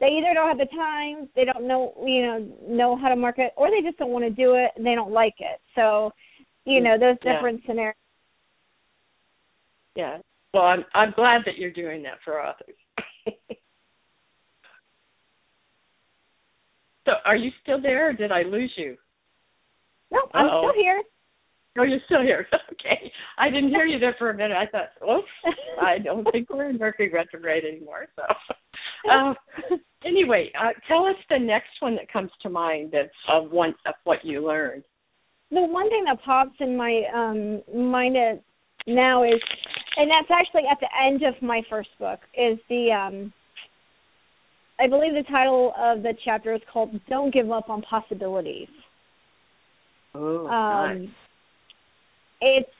they 0.00 0.06
either 0.06 0.32
don't 0.34 0.48
have 0.48 0.58
the 0.58 0.66
time, 0.74 1.28
they 1.36 1.44
don't 1.44 1.66
know 1.68 1.94
you 2.04 2.22
know 2.26 2.38
know 2.68 2.96
how 2.96 3.08
to 3.08 3.16
market, 3.16 3.52
or 3.56 3.70
they 3.70 3.82
just 3.82 3.98
don't 3.98 4.10
want 4.10 4.24
to 4.24 4.30
do 4.30 4.54
it 4.54 4.72
and 4.76 4.84
they 4.84 4.94
don't 4.94 5.12
like 5.12 5.34
it. 5.38 5.60
So, 5.74 6.12
you 6.64 6.80
mm. 6.80 6.84
know, 6.84 6.98
those 6.98 7.16
Yeah. 7.24 7.34
different 7.34 7.62
scenarios. 7.66 7.94
yeah. 9.94 10.18
Well, 10.52 10.64
I'm 10.64 10.84
I'm 10.94 11.12
glad 11.12 11.42
that 11.46 11.56
you're 11.58 11.70
doing 11.70 12.02
that 12.02 12.20
for 12.24 12.42
authors. 12.42 12.76
so, 17.06 17.12
are 17.24 17.36
you 17.36 17.50
still 17.62 17.80
there 17.80 18.08
or 18.10 18.12
did 18.12 18.32
I 18.32 18.42
lose 18.42 18.72
you? 18.76 18.96
No, 20.10 20.20
I'm 20.34 20.46
Uh-oh. 20.46 20.62
still 20.70 20.82
here. 20.82 21.02
Oh, 21.78 21.82
you're 21.84 22.00
still 22.06 22.22
here. 22.22 22.46
Okay. 22.80 23.12
I 23.36 23.50
didn't 23.50 23.68
hear 23.68 23.84
you 23.84 23.98
there 23.98 24.16
for 24.18 24.30
a 24.30 24.34
minute. 24.34 24.56
I 24.56 24.64
thought, 24.66 24.88
oops, 25.06 25.28
I 25.82 25.98
don't 25.98 26.26
think 26.32 26.48
we're 26.48 26.70
in 26.70 26.78
Mercury 26.78 27.10
retrograde 27.12 27.62
anymore. 27.62 28.06
So, 28.16 28.22
uh, 29.12 29.34
anyway, 30.02 30.50
uh, 30.58 30.70
tell 30.88 31.04
us 31.04 31.14
the 31.28 31.38
next 31.38 31.68
one 31.80 31.94
that 31.96 32.10
comes 32.10 32.30
to 32.40 32.48
mind 32.48 32.88
that's 32.92 33.10
of 33.30 33.50
one 33.50 33.74
of 33.86 33.94
what 34.04 34.24
you 34.24 34.46
learned. 34.46 34.82
the 35.50 35.60
one 35.60 35.90
thing 35.90 36.04
that 36.06 36.22
pops 36.24 36.56
in 36.60 36.74
my 36.74 37.02
um 37.14 37.62
mind 37.90 38.16
now 38.86 39.24
is 39.24 39.40
and 39.98 40.10
that's 40.10 40.30
actually 40.30 40.62
at 40.70 40.78
the 40.80 40.88
end 41.06 41.22
of 41.22 41.34
my 41.42 41.60
first 41.68 41.90
book 41.98 42.20
is 42.34 42.58
the 42.70 42.90
um 42.92 43.30
I 44.78 44.88
believe 44.88 45.12
the 45.12 45.30
title 45.30 45.74
of 45.78 46.02
the 46.02 46.14
chapter 46.24 46.54
is 46.54 46.62
called 46.72 46.98
Don't 47.10 47.32
Give 47.34 47.50
Up 47.50 47.68
on 47.68 47.82
Possibilities. 47.82 48.68
Oh, 50.14 50.46
Um 50.48 51.14
it's 52.40 52.70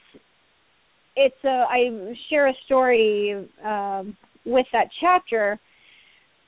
it's 1.16 1.44
a 1.44 1.64
I 1.68 2.14
share 2.28 2.49
a 2.49 2.54
story 2.64 3.49
um 3.64 4.16
with 4.44 4.66
that 4.72 4.88
chapter 5.00 5.58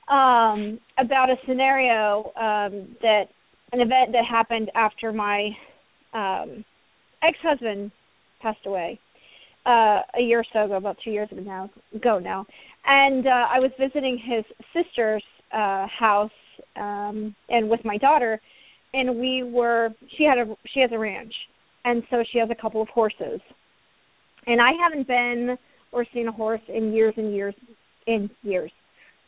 um 0.09 0.79
about 0.97 1.29
a 1.29 1.35
scenario 1.47 2.25
um 2.35 2.95
that 3.01 3.25
an 3.71 3.79
event 3.81 4.11
that 4.13 4.25
happened 4.29 4.71
after 4.75 5.13
my 5.13 5.49
um 6.13 6.65
ex-husband 7.21 7.91
passed 8.41 8.65
away 8.65 8.99
uh 9.65 10.01
a 10.17 10.21
year 10.21 10.39
or 10.39 10.45
so 10.51 10.65
ago 10.65 10.75
about 10.75 10.97
2 11.03 11.11
years 11.11 11.29
ago 11.31 11.41
now 11.41 11.69
ago 11.95 12.19
now. 12.19 12.45
And 12.85 13.27
uh 13.27 13.47
I 13.49 13.59
was 13.59 13.71
visiting 13.79 14.17
his 14.17 14.43
sister's 14.73 15.23
uh 15.53 15.87
house 15.87 16.31
um 16.75 17.35
and 17.49 17.69
with 17.69 17.85
my 17.85 17.97
daughter 17.97 18.41
and 18.93 19.19
we 19.19 19.43
were 19.43 19.89
she 20.17 20.23
had 20.23 20.37
a 20.37 20.55
she 20.73 20.79
has 20.79 20.91
a 20.93 20.97
ranch 20.97 21.33
and 21.85 22.03
so 22.09 22.23
she 22.31 22.39
has 22.39 22.49
a 22.49 22.61
couple 22.61 22.81
of 22.81 22.87
horses. 22.89 23.41
And 24.45 24.61
I 24.61 24.71
haven't 24.81 25.07
been 25.07 25.57
or 25.91 26.05
seen 26.13 26.27
a 26.27 26.31
horse 26.31 26.61
in 26.67 26.93
years 26.93 27.13
and 27.17 27.33
years 27.33 27.55
in 28.07 28.29
years. 28.43 28.71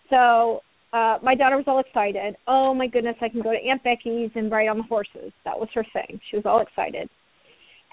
So 0.10 0.62
uh 0.94 1.18
my 1.22 1.36
daughter 1.36 1.58
was 1.58 1.66
all 1.68 1.80
excited. 1.80 2.36
Oh 2.48 2.74
my 2.74 2.88
goodness 2.88 3.16
I 3.22 3.30
can 3.30 3.42
go 3.42 3.52
to 3.52 3.58
Aunt 3.58 3.84
Becky's 3.84 4.32
and 4.36 4.52
ride 4.52 4.68
on 4.68 4.78
the 4.78 4.84
horses. 4.84 5.32
That 5.44 5.60
was 5.60 5.70
her 5.74 5.86
thing. 5.94 6.20
She 6.30 6.38
was 6.38 6.46
all 6.46 6.62
excited. 6.62 7.10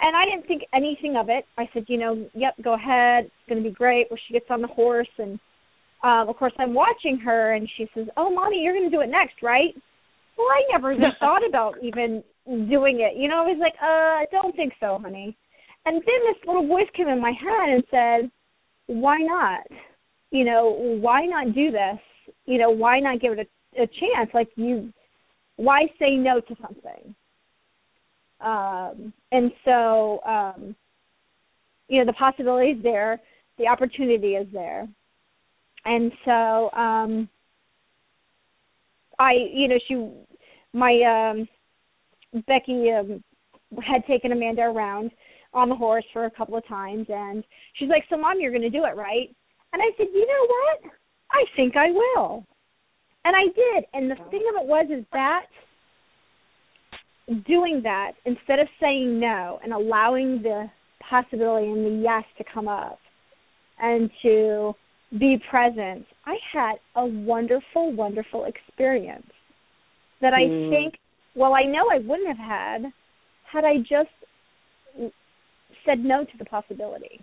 And 0.00 0.16
I 0.16 0.24
didn't 0.24 0.48
think 0.48 0.62
anything 0.74 1.16
of 1.16 1.28
it. 1.28 1.44
I 1.58 1.68
said 1.72 1.84
you 1.88 1.98
know 1.98 2.28
yep 2.34 2.54
go 2.62 2.74
ahead. 2.74 3.24
It's 3.24 3.48
going 3.48 3.62
to 3.62 3.68
be 3.68 3.74
great 3.74 4.10
where 4.10 4.20
she 4.26 4.34
gets 4.34 4.46
on 4.50 4.62
the 4.62 4.68
horse. 4.68 5.08
And 5.18 5.38
um 6.04 6.28
of 6.28 6.36
course 6.36 6.52
I'm 6.58 6.74
watching 6.74 7.18
her 7.24 7.54
and 7.54 7.68
she 7.76 7.88
says 7.94 8.06
oh 8.16 8.30
mommy 8.30 8.62
you're 8.62 8.74
going 8.74 8.90
to 8.90 8.96
do 8.96 9.02
it 9.02 9.10
next 9.10 9.42
right 9.42 9.74
well, 10.36 10.48
I 10.48 10.62
never 10.70 10.92
even 10.92 11.10
thought 11.20 11.46
about 11.46 11.74
even 11.82 12.22
doing 12.46 13.00
it. 13.00 13.16
You 13.16 13.28
know, 13.28 13.42
I 13.42 13.46
was 13.48 13.58
like, 13.60 13.74
uh, 13.80 13.86
I 13.86 14.26
don't 14.30 14.54
think 14.56 14.72
so, 14.80 14.98
honey. 15.00 15.36
And 15.84 15.96
then 15.96 16.20
this 16.26 16.46
little 16.46 16.66
voice 16.66 16.86
came 16.96 17.08
in 17.08 17.20
my 17.20 17.32
head 17.32 17.68
and 17.74 17.84
said, 17.90 18.30
Why 18.86 19.18
not? 19.18 19.66
You 20.30 20.44
know, 20.44 20.70
why 21.00 21.26
not 21.26 21.54
do 21.54 21.70
this? 21.70 21.98
You 22.46 22.58
know, 22.58 22.70
why 22.70 23.00
not 23.00 23.20
give 23.20 23.32
it 23.32 23.48
a, 23.76 23.82
a 23.82 23.86
chance? 23.86 24.30
Like 24.32 24.48
you 24.56 24.92
why 25.56 25.82
say 25.98 26.16
no 26.16 26.40
to 26.40 26.56
something? 26.60 27.14
Um 28.40 29.12
and 29.30 29.52
so 29.64 30.20
um 30.24 30.74
you 31.88 31.98
know, 31.98 32.06
the 32.06 32.14
possibility 32.14 32.70
is 32.70 32.82
there, 32.82 33.20
the 33.58 33.66
opportunity 33.66 34.34
is 34.34 34.46
there. 34.52 34.88
And 35.84 36.12
so 36.24 36.70
um 36.72 37.28
I, 39.18 39.32
you 39.52 39.68
know, 39.68 39.78
she, 39.88 40.10
my 40.72 41.32
um, 41.32 41.48
Becky 42.46 42.90
um, 42.90 43.22
had 43.86 44.04
taken 44.06 44.32
Amanda 44.32 44.62
around 44.62 45.10
on 45.54 45.68
the 45.68 45.74
horse 45.74 46.04
for 46.12 46.24
a 46.24 46.30
couple 46.30 46.56
of 46.56 46.66
times, 46.66 47.06
and 47.08 47.44
she's 47.74 47.88
like, 47.88 48.04
"So, 48.08 48.16
mom, 48.16 48.40
you're 48.40 48.52
going 48.52 48.62
to 48.62 48.70
do 48.70 48.84
it, 48.84 48.96
right?" 48.96 49.28
And 49.72 49.82
I 49.82 49.90
said, 49.96 50.06
"You 50.12 50.26
know 50.26 50.46
what? 50.46 50.92
I 51.30 51.44
think 51.56 51.76
I 51.76 51.90
will." 51.90 52.46
And 53.24 53.36
I 53.36 53.44
did. 53.54 53.84
And 53.92 54.10
the 54.10 54.16
thing 54.30 54.44
of 54.50 54.62
it 54.62 54.66
was 54.66 54.86
is 54.90 55.04
that 55.12 55.46
doing 57.46 57.80
that 57.84 58.12
instead 58.24 58.58
of 58.58 58.66
saying 58.80 59.20
no 59.20 59.60
and 59.62 59.72
allowing 59.72 60.42
the 60.42 60.68
possibility 61.08 61.68
and 61.68 61.84
the 61.84 62.02
yes 62.02 62.24
to 62.38 62.44
come 62.52 62.68
up 62.68 62.98
and 63.80 64.10
to 64.22 64.74
be 65.18 65.38
present, 65.50 66.06
I 66.26 66.36
had 66.52 66.74
a 66.96 67.04
wonderful, 67.06 67.92
wonderful 67.92 68.44
experience 68.44 69.30
that 70.20 70.32
I 70.32 70.48
Mm. 70.48 70.70
think, 70.70 70.98
well, 71.34 71.54
I 71.54 71.64
know 71.64 71.88
I 71.90 71.98
wouldn't 71.98 72.28
have 72.28 72.38
had 72.38 72.92
had 73.50 73.64
I 73.64 73.78
just 73.78 74.10
said 75.84 75.98
no 75.98 76.24
to 76.24 76.38
the 76.38 76.44
possibility. 76.44 77.20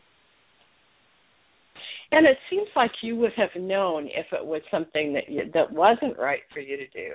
And 2.12 2.26
it 2.26 2.38
seems 2.50 2.68
like 2.76 2.92
you 3.02 3.16
would 3.18 3.34
have 3.34 3.56
known 3.56 4.08
if 4.08 4.26
it 4.34 4.46
was 4.46 4.62
something 4.72 5.14
that 5.14 5.30
you, 5.30 5.50
that 5.54 5.72
wasn't 5.72 6.18
right 6.18 6.42
for 6.52 6.60
you 6.60 6.78
to 6.78 6.88
do. 6.88 7.14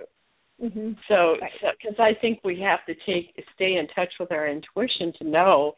hmm 0.69 0.93
So, 1.09 1.37
Right. 1.40 1.52
because 1.78 1.99
I 1.99 2.14
think 2.21 2.40
we 2.45 2.61
have 2.61 2.85
to 2.87 2.95
take 3.07 3.35
stay 3.54 3.76
in 3.76 3.88
touch 3.88 4.12
with 4.21 4.31
our 4.33 4.49
intuition 4.49 5.12
to 5.19 5.25
know, 5.25 5.75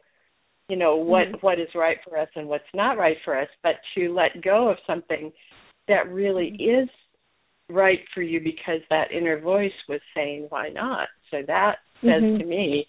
you 0.69 0.75
know, 0.75 0.95
what 0.97 1.27
Mhm. 1.31 1.41
what 1.41 1.59
is 1.59 1.73
right 1.75 2.01
for 2.03 2.17
us 2.17 2.29
and 2.35 2.47
what's 2.47 2.73
not 2.73 2.97
right 2.97 3.17
for 3.21 3.37
us, 3.37 3.49
but 3.63 3.79
to 3.95 4.13
let 4.13 4.41
go 4.41 4.69
of 4.69 4.79
something 4.85 5.31
that 5.87 6.09
really 6.09 6.49
is 6.55 6.89
right 7.69 8.07
for 8.13 8.21
you 8.21 8.39
because 8.39 8.81
that 8.89 9.11
inner 9.11 9.37
voice 9.39 9.73
was 9.87 10.01
saying 10.13 10.47
why 10.49 10.69
not. 10.69 11.07
So 11.31 11.41
that 11.43 11.79
says 12.01 12.23
Mhm. 12.23 12.39
to 12.39 12.45
me 12.45 12.87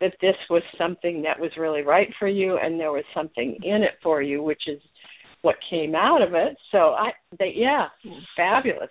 that 0.00 0.18
this 0.20 0.36
was 0.48 0.62
something 0.76 1.22
that 1.22 1.38
was 1.38 1.56
really 1.56 1.82
right 1.82 2.14
for 2.16 2.28
you 2.28 2.56
and 2.58 2.78
there 2.78 2.92
was 2.92 3.04
something 3.14 3.56
in 3.62 3.82
it 3.82 3.98
for 4.02 4.22
you 4.22 4.42
which 4.42 4.68
is 4.68 4.82
what 5.42 5.60
came 5.62 5.94
out 5.94 6.22
of 6.22 6.34
it. 6.34 6.56
So 6.70 6.94
I 6.94 7.12
they 7.38 7.50
yeah, 7.50 7.90
Yeah. 8.02 8.20
fabulous. 8.36 8.90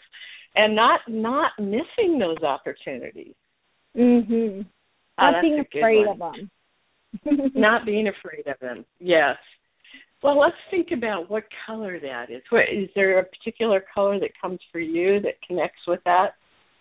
And 0.56 0.75
not 0.75 1.08
not 1.08 1.58
missing 1.60 2.17
those 2.20 2.41
opportunities. 2.44 3.36
Mhm. 3.96 4.65
Oh, 5.20 5.32
Not 5.32 5.41
being 5.41 5.60
afraid 5.60 6.06
one. 6.06 6.22
of 6.22 6.34
them. 6.34 6.51
not 7.55 7.86
being 7.86 8.07
afraid 8.07 8.47
of 8.47 8.59
them. 8.59 8.86
Yes. 9.00 9.38
Well, 10.24 10.39
let's 10.39 10.55
think 10.71 10.88
about 10.91 11.29
what 11.29 11.43
color 11.65 12.00
that 12.00 12.31
is. 12.31 12.41
What, 12.50 12.63
is 12.74 12.89
there 12.95 13.19
a 13.19 13.24
particular 13.24 13.83
color 13.93 14.19
that 14.19 14.31
comes 14.41 14.59
for 14.71 14.79
you 14.79 15.19
that 15.21 15.36
connects 15.47 15.81
with 15.88 16.00
that 16.05 16.31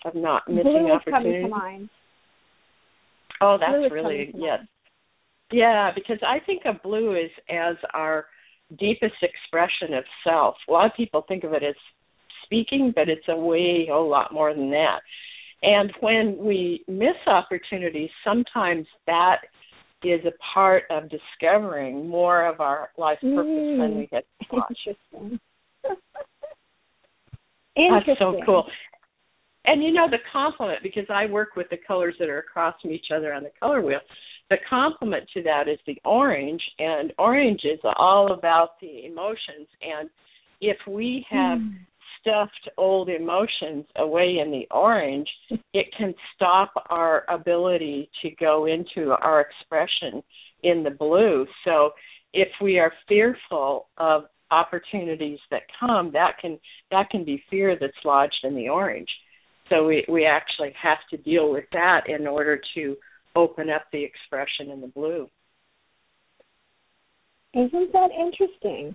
of 0.05 0.15
not 0.15 0.43
missing 0.49 0.63
Blue 0.65 0.93
opportunities? 0.93 1.45
to 1.45 1.49
mind. 1.49 1.91
Oh, 3.41 3.59
that's 3.61 3.93
really 3.93 4.33
yes. 4.35 4.41
mind. 4.41 4.69
Yeah, 5.53 5.91
because 5.95 6.19
I 6.27 6.45
think 6.45 6.63
of 6.65 6.83
blue 6.83 7.15
as 7.15 7.31
as 7.51 7.77
our 7.95 8.27
deepest 8.79 9.15
expression 9.23 9.95
of 9.95 10.05
self. 10.25 10.57
A 10.69 10.73
lot 10.73 10.87
of 10.87 10.93
people 10.97 11.25
think 11.29 11.45
of 11.45 11.53
it 11.53 11.63
as 11.63 11.77
speaking, 12.45 12.93
but 12.95 13.09
it's 13.09 13.29
a 13.29 13.37
way 13.37 13.89
a 13.93 13.97
lot 13.97 14.33
more 14.33 14.53
than 14.55 14.71
that. 14.71 15.01
And 15.63 15.93
when 16.01 16.37
we 16.39 16.85
miss 16.89 17.17
opportunities, 17.27 18.11
sometimes 18.25 18.87
that 19.07 19.43
is 20.13 20.25
a 20.25 20.33
part 20.55 20.85
of 20.91 21.11
discovering 21.11 22.09
more 22.09 22.47
of 22.47 22.61
our 22.61 22.91
life 22.97 23.19
purpose 23.21 23.47
Mm. 23.47 23.79
than 23.79 23.99
we 23.99 24.09
had 24.13 24.25
thought. 24.51 24.71
Interesting. 24.71 25.41
That's 27.77 28.19
so 28.19 28.41
cool. 28.45 28.67
And 29.67 29.83
you 29.83 29.93
know 29.93 30.09
the 30.09 30.19
compliment 30.33 30.83
because 30.83 31.07
I 31.11 31.27
work 31.27 31.57
with 31.57 31.69
the 31.71 31.77
colors 31.77 32.15
that 32.19 32.29
are 32.29 32.39
across 32.39 32.81
from 32.81 32.93
each 32.93 33.11
other 33.15 33.33
on 33.35 33.43
the 33.43 33.51
color 33.61 33.83
wheel. 33.83 34.01
the 34.49 34.59
complement 34.71 35.29
to 35.35 35.43
that 35.43 35.67
is 35.67 35.79
the 35.89 35.99
orange, 36.05 36.63
and 36.79 37.13
orange 37.19 37.63
is 37.65 37.81
all 37.99 38.33
about 38.33 38.79
the 38.81 39.05
emotions. 39.05 39.67
And 39.83 40.09
if 40.61 40.77
we 40.87 41.27
have 41.29 41.59
mm. 41.59 41.75
Stuffed 42.27 42.71
old 42.77 43.09
emotions 43.09 43.85
away 43.97 44.39
in 44.43 44.51
the 44.51 44.67
orange, 44.71 45.29
it 45.73 45.87
can 45.97 46.15
stop 46.35 46.73
our 46.91 47.25
ability 47.29 48.11
to 48.23 48.31
go 48.41 48.67
into 48.67 49.11
our 49.11 49.41
expression 49.41 50.23
in 50.63 50.83
the 50.83 50.91
blue. 50.91 51.47
So 51.65 51.91
if 52.33 52.49
we 52.61 52.79
are 52.79 52.93
fearful 53.09 53.89
of 53.99 54.25
opportunities 54.51 55.39
that 55.51 55.63
come, 55.79 56.11
that 56.13 56.35
can 56.41 56.59
that 56.91 57.11
can 57.11 57.25
be 57.25 57.43
fear 57.51 57.77
that's 57.81 57.93
lodged 58.05 58.45
in 58.45 58.55
the 58.55 58.69
orange. 58.69 59.09
So 59.69 59.87
we 59.87 60.05
we 60.09 60.27
actually 60.27 60.73
have 60.81 60.99
to 61.11 61.17
deal 61.17 61.51
with 61.51 61.65
that 61.73 62.03
in 62.09 62.27
order 62.27 62.61
to 62.75 62.97
open 63.35 63.71
up 63.71 63.85
the 63.93 64.03
expression 64.03 64.71
in 64.73 64.81
the 64.81 64.87
blue. 64.89 65.29
Isn't 67.55 67.93
that 67.93 68.11
interesting? 68.11 68.95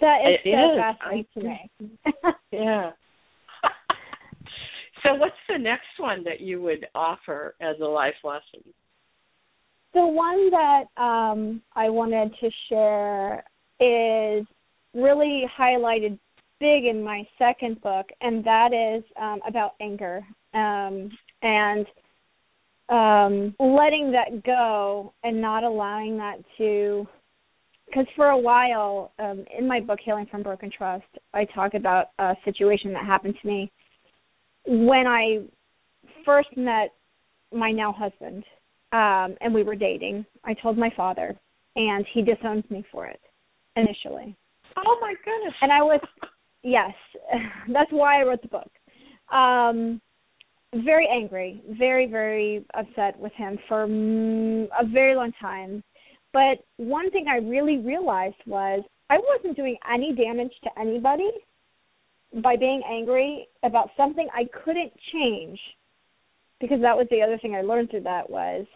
That 0.00 0.18
is 0.28 0.38
it 0.44 0.52
so 0.52 0.72
is. 0.72 0.78
fascinating 0.78 1.26
to 1.34 1.42
me. 1.42 2.32
yeah. 2.52 2.90
so 5.02 5.14
what's 5.14 5.34
the 5.48 5.58
next 5.58 5.86
one 5.98 6.22
that 6.24 6.40
you 6.40 6.60
would 6.62 6.86
offer 6.94 7.54
as 7.60 7.76
a 7.80 7.86
life 7.86 8.14
lesson? 8.22 8.62
The 9.94 10.06
one 10.06 10.50
that 10.50 10.84
um, 10.98 11.62
I 11.74 11.88
wanted 11.88 12.32
to 12.40 12.50
share 12.68 13.44
is 13.80 14.46
really 14.94 15.44
highlighted 15.58 16.18
big 16.60 16.84
in 16.84 17.02
my 17.02 17.26
second 17.38 17.80
book, 17.80 18.06
and 18.20 18.44
that 18.44 18.72
is 18.72 19.04
um, 19.20 19.40
about 19.46 19.72
anger 19.80 20.20
um, 20.54 21.10
and 21.42 21.86
um, 22.88 23.54
letting 23.58 24.12
that 24.12 24.42
go 24.44 25.12
and 25.24 25.40
not 25.40 25.64
allowing 25.64 26.16
that 26.18 26.36
to. 26.58 27.06
Because 27.96 28.12
for 28.14 28.26
a 28.26 28.36
while 28.36 29.12
um, 29.18 29.46
in 29.56 29.66
my 29.66 29.80
book, 29.80 29.98
Healing 30.04 30.26
from 30.30 30.42
Broken 30.42 30.70
Trust, 30.70 31.06
I 31.32 31.46
talk 31.46 31.72
about 31.72 32.08
a 32.18 32.34
situation 32.44 32.92
that 32.92 33.06
happened 33.06 33.36
to 33.40 33.48
me 33.48 33.72
when 34.66 35.06
I 35.06 35.38
first 36.22 36.50
met 36.58 36.90
my 37.54 37.70
now 37.70 37.92
husband 37.96 38.44
um, 38.92 39.36
and 39.40 39.54
we 39.54 39.62
were 39.62 39.76
dating. 39.76 40.26
I 40.44 40.52
told 40.52 40.76
my 40.76 40.90
father, 40.94 41.34
and 41.74 42.04
he 42.12 42.20
disowned 42.20 42.70
me 42.70 42.84
for 42.92 43.06
it 43.06 43.20
initially. 43.76 44.36
Oh 44.76 44.98
my 45.00 45.14
goodness! 45.24 45.54
And 45.62 45.72
I 45.72 45.80
was 45.80 46.00
yes, 46.62 46.92
that's 47.72 47.90
why 47.92 48.20
I 48.20 48.24
wrote 48.24 48.42
the 48.42 48.48
book. 48.48 48.70
Um, 49.34 50.02
very 50.84 51.08
angry, 51.10 51.62
very 51.78 52.06
very 52.06 52.62
upset 52.74 53.18
with 53.18 53.32
him 53.32 53.58
for 53.68 53.84
a 53.84 54.86
very 54.86 55.16
long 55.16 55.32
time. 55.40 55.82
But 56.36 56.66
one 56.76 57.10
thing 57.12 57.28
I 57.30 57.38
really 57.38 57.78
realized 57.78 58.36
was 58.44 58.84
I 59.08 59.16
wasn't 59.16 59.56
doing 59.56 59.78
any 59.90 60.14
damage 60.14 60.52
to 60.64 60.70
anybody 60.78 61.30
by 62.42 62.56
being 62.56 62.82
angry 62.86 63.48
about 63.62 63.88
something 63.96 64.28
I 64.34 64.46
couldn't 64.62 64.92
change 65.14 65.58
because 66.60 66.82
that 66.82 66.94
was 66.94 67.06
the 67.10 67.22
other 67.22 67.38
thing 67.38 67.54
I 67.54 67.62
learned 67.62 67.88
through 67.88 68.02
that 68.02 68.28
was 68.28 68.66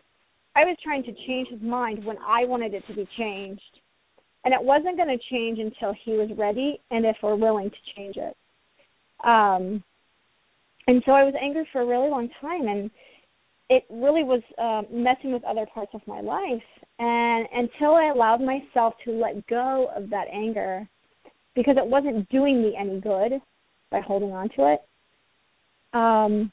I 0.57 0.61
was 0.61 0.79
trying 0.83 1.03
to 1.03 1.13
change 1.27 1.49
his 1.49 1.61
mind 1.61 2.03
when 2.03 2.17
I 2.27 2.47
wanted 2.47 2.73
it 2.73 2.83
to 2.87 2.95
be 2.95 3.07
changed. 3.19 3.61
And 4.47 4.55
it 4.55 4.63
wasn't 4.63 4.97
going 4.97 5.15
to 5.15 5.23
change 5.31 5.59
until 5.59 5.95
he 6.03 6.13
was 6.13 6.31
ready 6.39 6.81
and 6.91 7.05
if 7.05 7.17
we're 7.23 7.37
willing 7.37 7.69
to 7.69 7.95
change 7.95 8.17
it. 8.17 8.35
Um 9.23 9.85
and 10.87 11.03
so 11.05 11.13
i 11.13 11.25
was 11.25 11.35
angry 11.39 11.69
for 11.73 11.83
a 11.83 11.87
really 11.87 12.09
long 12.09 12.31
time 12.41 12.67
and 12.69 12.91
it 13.69 13.85
really 13.91 14.25
was 14.25 14.43
uh, 14.59 14.83
messing 14.91 15.33
with 15.33 15.45
other 15.45 15.67
parts 15.73 15.93
of 15.95 16.01
my 16.07 16.21
life 16.21 16.63
and 17.01 17.47
until 17.53 17.95
i 17.97 18.13
allowed 18.15 18.41
myself 18.41 18.95
to 19.05 19.11
let 19.11 19.45
go 19.49 19.89
of 19.97 20.09
that 20.11 20.27
anger 20.33 20.89
because 21.57 21.77
it 21.77 21.87
wasn't 21.87 22.29
doing 22.29 22.63
me 22.63 22.77
any 22.79 23.01
good 23.01 23.41
by 23.91 24.01
holding 24.01 24.31
on 24.33 24.49
to 24.51 24.73
it 24.73 24.81
um 25.93 26.53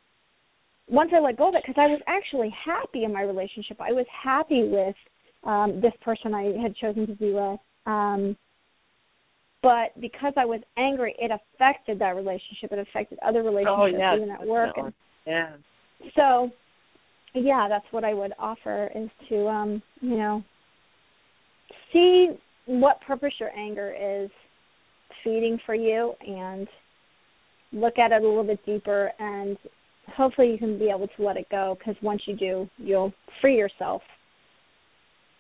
once 0.90 1.12
i 1.14 1.20
let 1.20 1.38
go 1.38 1.50
of 1.50 1.54
it 1.54 1.64
because 1.66 1.80
i 1.80 1.88
was 1.88 2.02
actually 2.08 2.54
happy 2.66 3.04
in 3.04 3.14
my 3.14 3.22
relationship 3.22 3.78
i 3.80 3.92
was 3.92 4.06
happy 4.24 4.64
with 4.68 4.96
um 5.44 5.80
this 5.82 5.94
person 6.02 6.34
i 6.34 6.54
had 6.62 6.76
chosen 6.76 7.06
to 7.06 7.14
be 7.14 7.32
with 7.32 7.60
um, 7.88 8.36
but 9.64 10.00
because 10.00 10.34
I 10.38 10.46
was 10.46 10.62
angry, 10.78 11.16
it 11.18 11.32
affected 11.32 12.00
that 12.00 12.16
relationship. 12.16 12.72
It 12.72 12.80
affected 12.80 13.18
other 13.26 13.42
relationships, 13.42 13.80
oh, 13.80 13.86
yes, 13.86 14.14
even 14.18 14.30
at 14.30 14.46
work. 14.46 14.76
And 14.78 14.94
yeah. 15.26 15.56
So, 16.16 16.52
yeah, 17.44 17.68
that's 17.70 17.86
what 17.92 18.04
I 18.04 18.14
would 18.14 18.34
offer 18.40 18.90
is 18.96 19.10
to, 19.30 19.48
um, 19.48 19.82
you 20.02 20.18
know, 20.18 20.44
see 21.94 22.30
what 22.66 23.02
purpose 23.02 23.34
your 23.40 23.50
anger 23.58 23.94
is 24.00 24.30
feeding 25.24 25.60
for 25.66 25.76
you, 25.76 26.14
and 26.26 26.68
look 27.72 27.98
at 27.98 28.12
it 28.12 28.24
a 28.24 28.28
little 28.28 28.44
bit 28.44 28.60
deeper, 28.66 29.12
and 29.20 29.58
hopefully 30.16 30.52
you 30.52 30.58
can 30.58 30.78
be 30.78 30.90
able 30.90 31.08
to 31.08 31.24
let 31.24 31.38
it 31.38 31.48
go. 31.50 31.76
Because 31.78 31.96
once 32.02 32.22
you 32.26 32.36
do, 32.36 32.70
you'll 32.78 33.14
free 33.42 33.58
yourself 33.58 34.02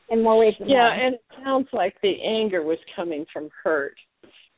in 0.09 0.23
more 0.23 0.37
ways 0.39 0.53
than 0.59 0.69
yeah, 0.69 0.89
one. 0.89 0.99
and 0.99 1.15
it 1.15 1.21
sounds 1.43 1.67
like 1.73 1.95
the 2.01 2.13
anger 2.23 2.63
was 2.63 2.77
coming 2.95 3.25
from 3.31 3.49
hurt, 3.63 3.95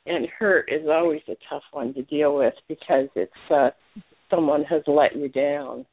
and 0.05 0.27
hurt 0.37 0.69
is 0.71 0.87
always 0.89 1.21
a 1.27 1.35
tough 1.49 1.63
one 1.71 1.93
to 1.93 2.03
deal 2.03 2.35
with 2.35 2.53
because 2.67 3.07
it's 3.15 3.31
uh 3.51 3.69
someone 4.29 4.63
has 4.63 4.81
let 4.87 5.15
you 5.15 5.27
down, 5.29 5.85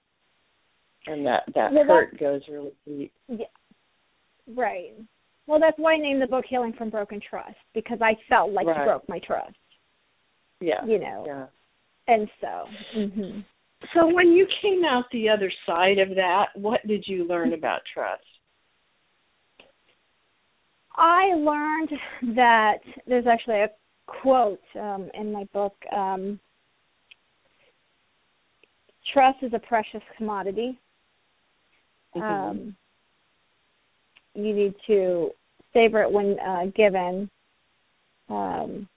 and 1.06 1.26
that 1.26 1.42
that 1.54 1.72
well, 1.72 1.84
hurt 1.84 2.18
goes 2.18 2.42
really 2.50 2.72
deep. 2.86 3.12
Yeah, 3.28 3.46
right. 4.54 4.92
Well, 5.46 5.60
that's 5.60 5.78
why 5.78 5.94
I 5.94 5.98
named 5.98 6.22
the 6.22 6.26
book 6.26 6.44
"Healing 6.48 6.74
from 6.76 6.90
Broken 6.90 7.20
Trust" 7.28 7.56
because 7.74 7.98
I 8.00 8.14
felt 8.28 8.52
like 8.52 8.66
right. 8.66 8.78
you 8.78 8.84
broke 8.84 9.08
my 9.08 9.20
trust. 9.20 9.54
Yeah. 10.60 10.84
You 10.86 10.98
know. 10.98 11.24
Yeah. 11.26 11.46
And 12.08 12.28
so. 12.40 12.64
hmm 12.94 13.40
So 13.94 14.06
when 14.12 14.28
you 14.28 14.46
came 14.62 14.84
out 14.84 15.04
the 15.12 15.28
other 15.28 15.52
side 15.66 15.98
of 15.98 16.10
that, 16.10 16.46
what 16.54 16.86
did 16.86 17.04
you 17.06 17.26
learn 17.26 17.52
about 17.52 17.80
trust? 17.92 18.22
I 20.96 21.34
learned 21.34 21.90
that 22.36 22.78
there's 23.06 23.26
actually 23.26 23.60
a 23.60 23.68
quote 24.06 24.60
um, 24.80 25.10
in 25.14 25.30
my 25.30 25.44
book. 25.52 25.74
Um, 25.94 26.40
Trust 29.12 29.38
is 29.42 29.52
a 29.54 29.58
precious 29.58 30.02
commodity. 30.16 30.78
Mm-hmm. 32.16 32.50
Um, 32.50 32.76
you 34.34 34.54
need 34.54 34.74
to 34.86 35.30
savor 35.72 36.02
it 36.02 36.10
when 36.10 36.38
uh, 36.40 36.66
given, 36.74 37.30
um, 38.28 38.88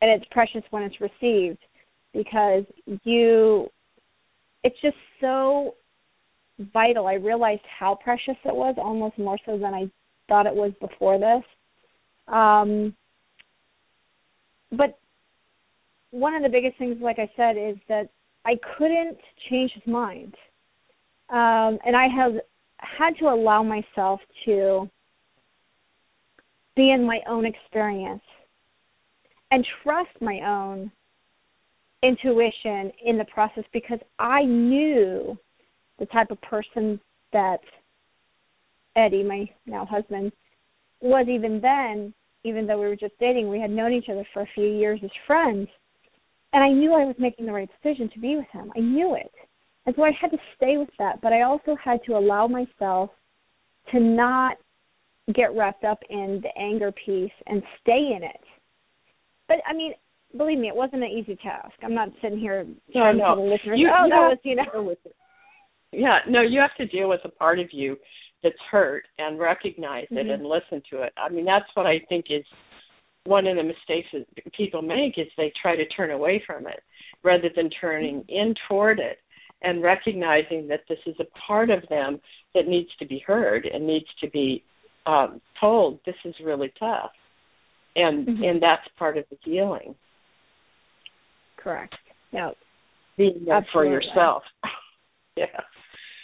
and 0.00 0.10
it's 0.10 0.24
precious 0.30 0.62
when 0.70 0.82
it's 0.82 1.00
received 1.00 1.58
because 2.12 2.64
you. 3.04 3.68
It's 4.64 4.80
just 4.82 4.96
so 5.20 5.74
vital. 6.72 7.06
I 7.06 7.14
realized 7.14 7.62
how 7.78 7.94
precious 7.94 8.36
it 8.44 8.54
was, 8.54 8.74
almost 8.78 9.16
more 9.16 9.38
so 9.46 9.58
than 9.58 9.74
I 9.74 9.88
thought 10.28 10.46
it 10.46 10.54
was 10.54 10.72
before 10.80 11.18
this. 11.18 11.42
Um, 12.28 12.94
but 14.72 14.98
one 16.10 16.34
of 16.34 16.42
the 16.42 16.48
biggest 16.48 16.78
things, 16.78 16.96
like 17.00 17.18
I 17.18 17.30
said, 17.36 17.56
is 17.56 17.76
that 17.88 18.08
I 18.44 18.58
couldn't 18.76 19.18
change 19.50 19.72
his 19.72 19.86
mind, 19.86 20.34
um, 21.30 21.78
and 21.84 21.96
I 21.96 22.06
have 22.08 22.32
had 22.78 23.16
to 23.18 23.26
allow 23.26 23.62
myself 23.62 24.20
to 24.44 24.88
be 26.76 26.90
in 26.90 27.04
my 27.04 27.20
own 27.28 27.46
experience 27.46 28.22
and 29.50 29.66
trust 29.82 30.10
my 30.20 30.40
own 30.46 30.90
intuition 32.02 32.92
in 33.04 33.18
the 33.18 33.24
process 33.32 33.64
because 33.72 33.98
I 34.18 34.44
knew 34.44 35.36
the 35.98 36.06
type 36.06 36.30
of 36.30 36.40
person 36.42 37.00
that 37.32 37.60
Eddie, 38.94 39.22
my 39.22 39.48
now 39.66 39.84
husband, 39.84 40.32
was 41.00 41.26
even 41.28 41.60
then, 41.60 42.12
even 42.44 42.66
though 42.66 42.78
we 42.78 42.86
were 42.86 42.96
just 42.96 43.18
dating, 43.18 43.48
we 43.48 43.60
had 43.60 43.70
known 43.70 43.92
each 43.92 44.08
other 44.08 44.26
for 44.32 44.42
a 44.42 44.48
few 44.54 44.66
years 44.66 45.00
as 45.02 45.10
friends. 45.26 45.68
And 46.52 46.62
I 46.62 46.70
knew 46.70 46.92
I 46.94 47.04
was 47.04 47.16
making 47.18 47.46
the 47.46 47.52
right 47.52 47.68
decision 47.82 48.08
to 48.14 48.20
be 48.20 48.36
with 48.36 48.46
him. 48.52 48.72
I 48.76 48.80
knew 48.80 49.14
it. 49.14 49.32
And 49.86 49.94
so 49.94 50.02
I 50.02 50.10
had 50.20 50.32
to 50.32 50.38
stay 50.56 50.76
with 50.76 50.88
that, 50.98 51.20
but 51.22 51.32
I 51.32 51.42
also 51.42 51.76
had 51.82 52.00
to 52.06 52.16
allow 52.16 52.48
myself 52.48 53.10
to 53.92 54.00
not 54.00 54.56
get 55.34 55.54
wrapped 55.56 55.84
up 55.84 56.00
in 56.10 56.42
the 56.42 56.60
anger 56.60 56.92
piece 56.92 57.32
and 57.46 57.62
stay 57.80 58.12
in 58.16 58.22
it. 58.22 58.40
But 59.48 59.58
I 59.68 59.72
mean, 59.72 59.92
believe 60.36 60.58
me, 60.58 60.68
it 60.68 60.74
wasn't 60.74 61.04
an 61.04 61.10
easy 61.10 61.36
task. 61.36 61.74
I'm 61.82 61.94
not 61.94 62.08
sitting 62.20 62.38
here 62.38 62.66
trying 62.92 63.18
no, 63.18 63.34
to 63.34 63.40
the 63.40 63.48
listeners. 63.48 63.78
You, 63.78 63.90
oh, 63.96 64.04
you 64.04 64.10
that 64.10 64.28
was 64.28 64.38
you 64.42 64.56
know. 64.56 64.94
Yeah, 65.92 66.18
no, 66.28 66.42
you 66.42 66.60
have 66.60 66.74
to 66.78 66.86
deal 66.86 67.08
with 67.08 67.20
a 67.24 67.28
part 67.28 67.60
of 67.60 67.68
you 67.72 67.96
that's 68.42 68.56
hurt 68.70 69.04
and 69.18 69.38
recognize 69.38 70.06
it 70.10 70.14
mm-hmm. 70.14 70.30
and 70.30 70.46
listen 70.46 70.82
to 70.90 71.02
it. 71.02 71.12
I 71.16 71.28
mean, 71.32 71.44
that's 71.44 71.64
what 71.74 71.86
I 71.86 72.00
think 72.08 72.26
is 72.28 72.44
one 73.24 73.46
of 73.46 73.56
the 73.56 73.62
mistakes 73.62 74.08
that 74.12 74.52
people 74.52 74.82
make 74.82 75.18
is 75.18 75.26
they 75.36 75.52
try 75.60 75.76
to 75.76 75.86
turn 75.88 76.10
away 76.10 76.42
from 76.46 76.66
it 76.66 76.82
rather 77.24 77.48
than 77.54 77.70
turning 77.80 78.24
in 78.28 78.54
toward 78.68 78.98
it. 78.98 79.18
And 79.62 79.82
recognizing 79.82 80.68
that 80.68 80.80
this 80.88 80.98
is 81.06 81.16
a 81.20 81.24
part 81.46 81.70
of 81.70 81.82
them 81.88 82.20
that 82.54 82.66
needs 82.66 82.90
to 82.98 83.06
be 83.06 83.18
heard 83.26 83.66
and 83.66 83.86
needs 83.86 84.06
to 84.20 84.28
be 84.30 84.62
um, 85.06 85.40
told 85.60 86.00
this 86.04 86.16
is 86.24 86.34
really 86.44 86.72
tough, 86.78 87.12
and 87.94 88.26
Mhm. 88.26 88.50
and 88.50 88.62
that's 88.62 88.86
part 88.96 89.16
of 89.16 89.24
the 89.30 89.38
healing. 89.44 89.94
Correct. 91.56 91.94
No. 92.32 92.54
Being 93.16 93.44
there 93.44 93.62
for 93.72 93.84
yourself. 93.84 94.42
yeah. 95.36 95.60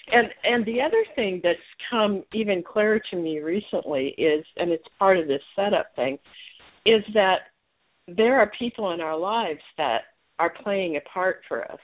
And 0.08 0.28
and 0.44 0.64
the 0.66 0.80
other 0.80 1.04
thing 1.14 1.40
that's 1.42 1.58
come 1.88 2.24
even 2.34 2.62
clearer 2.62 3.00
to 3.10 3.16
me 3.16 3.38
recently 3.38 4.08
is, 4.18 4.44
and 4.56 4.70
it's 4.70 4.86
part 4.98 5.16
of 5.16 5.28
this 5.28 5.42
setup 5.54 5.94
thing, 5.94 6.18
is 6.84 7.04
that 7.14 7.50
there 8.08 8.38
are 8.40 8.50
people 8.58 8.90
in 8.92 9.00
our 9.00 9.16
lives 9.16 9.62
that 9.78 10.02
are 10.38 10.50
playing 10.50 10.96
a 10.96 11.00
part 11.02 11.42
for 11.48 11.64
us. 11.70 11.78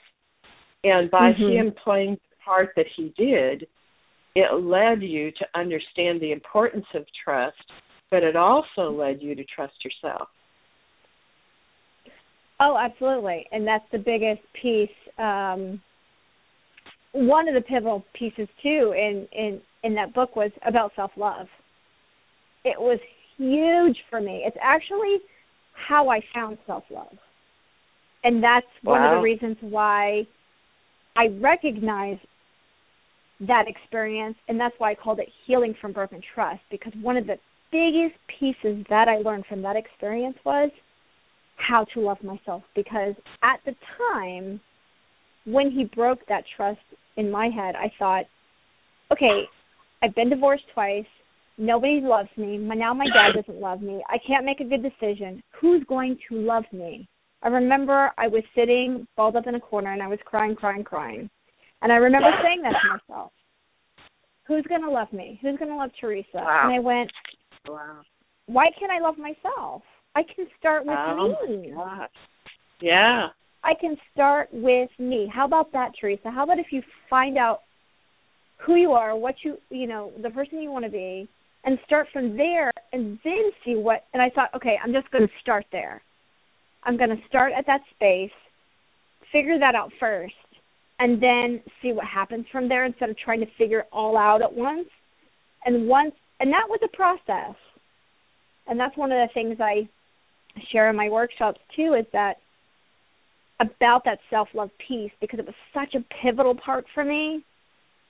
And 0.85 1.11
by 1.11 1.33
Mhm. 1.33 1.57
him 1.57 1.73
playing 1.73 2.15
the 2.15 2.37
part 2.45 2.75
that 2.77 2.87
he 2.87 3.11
did, 3.11 3.69
it 4.35 4.53
led 4.53 5.03
you 5.03 5.31
to 5.33 5.49
understand 5.55 6.21
the 6.21 6.33
importance 6.33 6.87
of 6.95 7.07
trust, 7.13 7.73
but 8.11 8.23
it 8.23 8.37
also 8.37 8.91
led 8.91 9.21
you 9.21 9.35
to 9.35 9.45
trust 9.45 9.85
yourself. 9.85 10.29
Oh, 12.61 12.77
absolutely. 12.77 13.47
And 13.53 13.67
that's 13.67 13.89
the 13.91 13.99
biggest 13.99 14.43
piece. 14.53 14.91
Um, 15.19 15.81
one 17.13 17.49
of 17.49 17.55
the 17.55 17.61
pivotal 17.61 18.05
pieces 18.15 18.49
too 18.63 18.93
in 18.97 19.27
in 19.33 19.61
in 19.83 19.95
that 19.95 20.13
book 20.13 20.37
was 20.37 20.51
about 20.67 20.93
self 20.95 21.11
love. 21.17 21.49
It 22.65 22.79
was 22.79 22.99
huge 23.37 23.97
for 24.11 24.21
me. 24.21 24.43
It's 24.45 24.57
actually 24.61 25.19
how 25.73 26.09
I 26.09 26.21
found 26.35 26.59
self 26.67 26.85
love, 26.91 27.17
and 28.25 28.43
that's 28.43 28.67
one 28.83 29.05
of 29.05 29.11
the 29.11 29.23
reasons 29.23 29.57
why 29.61 30.27
I 31.19 31.27
recognize 31.41 32.19
that 33.41 33.65
experience, 33.67 34.37
and 34.49 34.59
that's 34.59 34.75
why 34.79 34.93
I 34.93 34.95
called 34.95 35.19
it 35.19 35.29
healing 35.47 35.75
from 35.81 35.93
broken 35.93 36.23
trust. 36.35 36.61
Because 36.71 36.93
one 37.03 37.17
of 37.17 37.27
the 37.27 37.37
biggest 37.71 38.19
pieces 38.39 38.85
that 38.89 39.09
I 39.09 39.17
learned 39.19 39.45
from 39.47 39.63
that 39.63 39.77
experience 39.77 40.37
was 40.45 40.71
how 41.59 41.85
to 41.95 42.01
love 42.01 42.23
myself 42.23 42.63
because 42.75 43.15
at 43.43 43.61
the 43.67 43.75
time 44.15 44.61
when 45.45 45.71
he 45.71 45.85
broke 45.95 46.21
that 46.29 46.45
trust 46.57 46.79
in 47.17 47.31
my 47.31 47.49
head 47.49 47.75
i 47.75 47.91
thought 47.99 48.25
okay 49.13 49.43
i've 50.03 50.15
been 50.15 50.31
divorced 50.31 50.65
twice 50.73 51.05
nobody 51.59 52.01
loves 52.01 52.29
me 52.37 52.57
now 52.59 52.95
my 52.95 53.07
dad 53.07 53.33
doesn't 53.35 53.61
love 53.61 53.81
me 53.81 54.03
i 54.09 54.17
can't 54.27 54.45
make 54.45 54.61
a 54.61 54.65
good 54.65 54.83
decision 54.83 55.43
who's 55.61 55.83
going 55.89 56.17
to 56.29 56.37
love 56.37 56.65
me 56.73 57.09
i 57.43 57.49
remember 57.49 58.11
i 58.19 58.27
was 58.27 58.43
sitting 58.55 59.07
balled 59.17 59.37
up 59.37 59.47
in 59.47 59.55
a 59.55 59.61
corner 59.61 59.93
and 59.93 60.03
i 60.03 60.09
was 60.09 60.19
crying 60.25 60.55
crying 60.55 60.85
crying 60.85 61.29
and 61.83 61.93
i 61.93 61.97
remember 61.97 62.31
saying 62.43 62.63
that 62.63 62.75
to 62.83 62.89
myself 62.99 63.33
who's 64.47 64.65
going 64.69 64.83
to 64.83 64.91
love 64.91 65.13
me 65.13 65.39
who's 65.43 65.59
going 65.59 65.71
to 65.71 65.77
love 65.77 65.91
teresa 66.01 66.27
Wow. 66.35 66.61
and 66.65 66.73
i 66.75 66.79
went 66.79 67.11
Wow. 67.69 68.01
why 68.47 68.67
can't 68.79 68.93
i 68.93 68.99
love 69.01 69.17
myself 69.19 69.83
i 70.15 70.23
can 70.23 70.47
start 70.59 70.85
with 70.85 70.97
Oh 70.99 71.35
me. 71.49 71.73
Yeah. 72.81 73.29
I 73.65 73.75
can 73.81 73.97
start 74.13 74.49
with 74.53 74.89
me. 75.01 75.29
How 75.33 75.45
about 75.45 75.73
that, 75.73 75.91
Teresa? 76.01 76.31
How 76.31 76.45
about 76.45 76.61
if 76.61 76.67
you 76.71 76.81
find 77.11 77.37
out 77.37 77.61
who 78.65 78.77
you 78.77 78.93
are, 78.93 79.17
what 79.17 79.35
you 79.43 79.57
you 79.71 79.87
know, 79.89 80.13
the 80.23 80.31
person 80.31 80.61
you 80.63 80.71
want 80.71 80.85
to 80.85 80.91
be, 80.91 81.29
and 81.65 81.77
start 81.85 82.07
from 82.13 82.37
there, 82.37 82.71
and 82.93 83.19
then 83.25 83.51
see 83.65 83.75
what. 83.75 84.05
And 84.15 84.23
I 84.23 84.31
thought, 84.31 84.51
okay, 84.55 84.77
I'm 84.83 84.93
just 84.93 85.11
going 85.11 85.27
to 85.27 85.33
start 85.41 85.67
there. 85.73 86.01
I'm 86.85 86.97
going 86.97 87.11
to 87.11 87.23
start 87.29 87.53
at 87.57 87.67
that 87.67 87.81
space, 87.95 88.31
figure 89.33 89.59
that 89.59 89.75
out 89.75 89.93
first, 89.99 90.35
and 90.99 91.23
then 91.23 91.61
see 91.81 91.93
what 91.93 92.07
happens 92.07 92.47
from 92.51 92.69
there 92.69 92.85
instead 92.85 93.11
of 93.11 93.19
trying 93.19 93.41
to 93.41 93.47
figure 93.57 93.81
it 93.81 93.89
all 93.93 94.17
out 94.17 94.43
at 94.43 94.53
once. 94.53 94.89
And 95.65 95.89
once, 95.89 96.15
and 96.41 96.53
that 96.53 96.67
was 96.69 96.81
a 96.85 96.97
process. 96.97 97.57
And 98.67 98.79
that's 98.79 98.97
one 98.97 99.13
of 99.13 99.19
the 99.19 99.33
things 99.35 99.59
I 99.61 99.89
share 100.73 100.91
in 100.91 100.97
my 100.97 101.09
workshops 101.09 101.61
too 101.77 101.95
is 101.99 102.07
that 102.13 102.35
about 103.61 104.05
that 104.05 104.19
self 104.31 104.49
love 104.55 104.71
piece 104.87 105.11
because 105.21 105.39
it 105.39 105.47
was 105.47 105.55
such 105.75 105.95
a 105.95 106.05
pivotal 106.23 106.55
part 106.55 106.85
for 106.95 107.05
me 107.05 107.45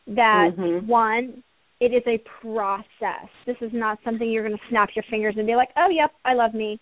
that 0.08 0.52
Mhm. 0.56 0.86
one, 0.86 1.42
it 1.80 1.92
is 1.92 2.06
a 2.06 2.18
process. 2.18 3.28
This 3.44 3.60
is 3.60 3.72
not 3.72 4.02
something 4.02 4.28
you're 4.30 4.46
going 4.46 4.58
to 4.58 4.66
snap 4.68 4.94
your 4.94 5.04
fingers 5.04 5.36
and 5.36 5.46
be 5.46 5.56
like, 5.56 5.70
"Oh, 5.76 5.88
yep, 5.88 6.12
I 6.24 6.34
love 6.34 6.54
me." 6.54 6.80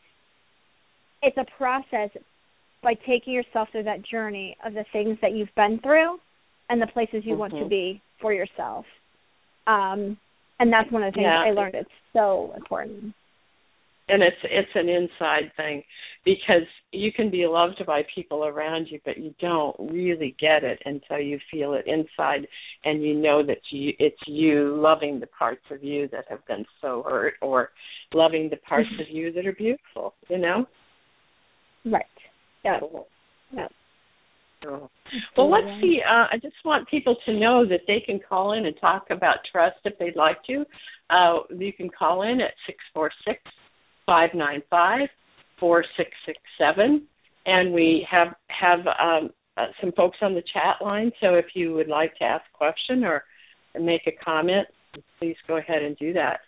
It's 1.23 1.37
a 1.37 1.45
process 1.57 2.11
by 2.83 2.95
taking 2.95 3.33
yourself 3.33 3.69
through 3.73 3.85
that 3.85 4.03
journey 4.03 4.57
of 4.65 4.75
the 4.75 4.85
things 4.93 5.19
that 5.23 5.33
you've 5.33 5.55
been 5.57 5.81
through 5.83 6.19
and 6.69 6.81
the 6.81 6.87
places 6.87 7.25
you 7.25 7.37
want 7.37 7.53
to 7.55 7.65
Mhm. 7.65 7.69
be 7.69 8.01
for 8.19 8.33
yourself. 8.33 8.87
Um, 9.67 10.19
and 10.59 10.73
that's 10.73 10.91
one 10.91 11.03
of 11.03 11.13
the 11.13 11.17
things 11.19 11.25
Yeah. 11.25 11.43
I 11.43 11.51
learned. 11.51 11.75
It's 11.75 11.91
so 12.13 12.53
important. 12.57 13.15
and 14.09 14.23
it's 14.23 14.37
it's 14.45 14.71
an 14.77 14.89
inside 14.89 15.53
thing 15.57 15.83
because 16.25 16.63
you 16.93 17.11
can 17.13 17.29
be 17.29 17.45
loved 17.45 17.85
by 17.87 18.05
people 18.15 18.45
around 18.45 18.89
you 18.89 19.01
but 19.05 19.19
you 19.19 19.35
don't 19.41 19.75
really 19.81 20.37
get 20.39 20.63
it 20.63 20.81
until 20.85 21.19
you 21.19 21.41
feel 21.51 21.75
it 21.75 21.85
inside 21.89 22.47
and 22.85 23.03
you 23.03 23.15
know 23.15 23.43
that 23.43 23.59
you 23.73 23.93
it's 23.99 24.21
you 24.29 24.77
loving 24.77 25.19
the 25.19 25.27
parts 25.27 25.65
of 25.73 25.83
you 25.83 26.07
that 26.09 26.25
have 26.29 26.45
been 26.47 26.65
so 26.81 27.03
hurt 27.03 27.35
or 27.43 27.71
loving 28.15 28.49
the 28.49 28.57
parts 28.59 28.89
of 29.01 29.09
you 29.11 29.33
that 29.33 29.45
are 29.45 29.53
beautiful 29.53 30.15
you 30.29 30.39
know 30.39 30.65
Right. 31.87 32.05
Yeah. 32.65 32.81
Cool. 32.81 33.07
Yeah. 33.55 33.69
Cool. 34.65 34.91
Well, 35.37 35.51
let's 35.51 35.81
see. 35.81 36.01
Uh, 36.05 36.27
I 36.33 36.39
just 36.43 36.57
want 36.65 36.89
people 36.89 37.17
to 37.27 37.39
know 37.39 37.65
that 37.69 37.81
they 37.87 38.03
can 38.05 38.19
call 38.29 38.55
in 38.55 38.67
and 38.67 38.75
talk 38.81 39.07
about 39.11 39.37
trust 39.51 39.77
if 39.85 39.97
they'd 39.99 40.17
like 40.17 40.43
to. 40.45 40.65
Uh, 41.11 41.41
you 41.57 41.73
can 41.73 41.89
call 41.89 42.23
in 42.23 42.41
at 42.41 42.53
six 42.67 42.79
four 42.93 43.11
six 43.25 43.39
five 44.07 44.31
nine 44.35 44.63
five 44.69 45.09
four 45.61 45.85
six 45.97 46.11
six 46.25 46.39
seven, 46.59 47.07
and 47.45 47.73
we 47.73 48.07
have 48.11 48.29
have 48.49 48.81
um, 48.81 49.31
uh, 49.57 49.67
some 49.81 49.93
folks 49.93 50.19
on 50.23 50.35
the 50.35 50.43
chat 50.53 50.85
line. 50.85 51.13
So 51.21 51.35
if 51.35 51.47
you 51.55 51.75
would 51.75 51.89
like 51.89 52.17
to 52.19 52.25
ask 52.25 52.45
a 52.53 52.57
question 52.57 53.05
or 53.05 53.23
make 53.81 54.03
a 54.07 54.25
comment, 54.25 54.67
please 55.19 55.37
go 55.47 55.59
ahead 55.59 55.83
and 55.83 55.97
do 55.99 56.13
that. 56.15 56.41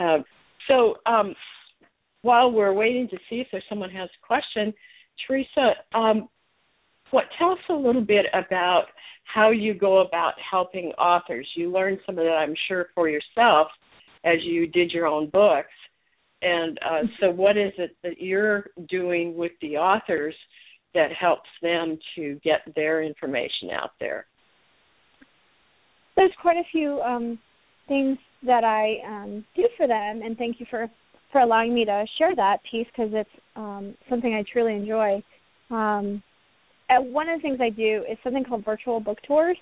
Um, 0.00 0.24
so 0.68 0.94
um, 1.06 1.34
while 2.22 2.50
we're 2.50 2.72
waiting 2.72 3.08
to 3.08 3.16
see 3.28 3.36
if 3.36 3.48
there's 3.52 3.64
someone 3.68 3.90
has 3.90 4.08
a 4.08 4.26
question, 4.26 4.72
Teresa, 5.26 5.72
um, 5.94 6.28
what 7.10 7.24
tell 7.38 7.50
us 7.50 7.58
a 7.68 7.74
little 7.74 8.04
bit 8.04 8.26
about 8.32 8.84
how 9.24 9.50
you 9.50 9.74
go 9.74 9.98
about 9.98 10.34
helping 10.50 10.86
authors. 10.98 11.46
You 11.56 11.70
learned 11.70 11.98
some 12.06 12.18
of 12.18 12.24
that, 12.24 12.32
I'm 12.32 12.54
sure, 12.68 12.86
for 12.94 13.08
yourself 13.08 13.68
as 14.24 14.36
you 14.44 14.66
did 14.66 14.90
your 14.92 15.06
own 15.06 15.28
books. 15.30 15.68
And 16.42 16.78
uh, 16.84 17.02
so, 17.20 17.30
what 17.30 17.56
is 17.56 17.72
it 17.78 17.96
that 18.02 18.20
you're 18.20 18.66
doing 18.88 19.36
with 19.36 19.52
the 19.60 19.76
authors 19.76 20.34
that 20.94 21.12
helps 21.12 21.48
them 21.62 21.98
to 22.16 22.40
get 22.42 22.60
their 22.74 23.02
information 23.02 23.70
out 23.72 23.90
there? 24.00 24.26
There's 26.16 26.32
quite 26.40 26.56
a 26.56 26.64
few 26.72 27.00
um, 27.00 27.38
things 27.86 28.18
that 28.44 28.64
I 28.64 28.96
um, 29.06 29.44
do 29.54 29.68
for 29.76 29.86
them, 29.86 30.22
and 30.22 30.36
thank 30.36 30.58
you 30.58 30.66
for 30.68 30.90
for 31.32 31.40
allowing 31.40 31.74
me 31.74 31.84
to 31.86 32.04
share 32.18 32.36
that 32.36 32.58
piece 32.70 32.86
because 32.94 33.10
it's 33.14 33.30
um, 33.56 33.94
something 34.08 34.34
I 34.34 34.44
truly 34.52 34.74
enjoy. 34.74 35.22
Um, 35.70 36.22
and 36.88 37.12
one 37.12 37.28
of 37.28 37.38
the 37.38 37.42
things 37.42 37.58
I 37.60 37.70
do 37.70 38.04
is 38.10 38.18
something 38.22 38.44
called 38.44 38.64
virtual 38.64 39.00
book 39.00 39.18
tours. 39.26 39.56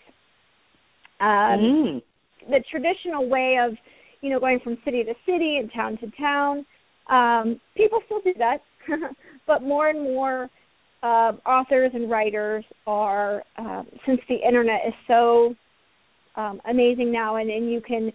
Um, 1.21 1.29
mm. 1.29 2.03
The 2.49 2.63
traditional 2.71 3.29
way 3.29 3.57
of, 3.65 3.75
you 4.21 4.31
know, 4.31 4.41
going 4.41 4.59
from 4.65 4.79
city 4.85 5.05
to 5.05 5.15
city 5.25 5.59
and 5.59 5.71
town 5.73 5.97
to 5.99 6.11
town. 6.21 6.67
Um, 7.09 7.61
people 7.77 8.01
still 8.07 8.21
do 8.23 8.35
that, 8.39 8.59
but 9.47 9.63
more 9.63 9.89
and 9.89 10.03
more 10.03 10.49
uh, 11.03 11.33
authors 11.47 11.93
and 11.95 12.11
writers 12.11 12.65
are, 12.87 13.43
um, 13.59 13.87
since 14.07 14.21
the 14.29 14.37
internet 14.47 14.81
is 14.87 14.95
so 15.07 15.55
um, 16.37 16.61
amazing 16.69 17.13
now, 17.13 17.37
and, 17.37 17.51
and 17.51 17.71
you 17.71 17.81
can 17.81 18.13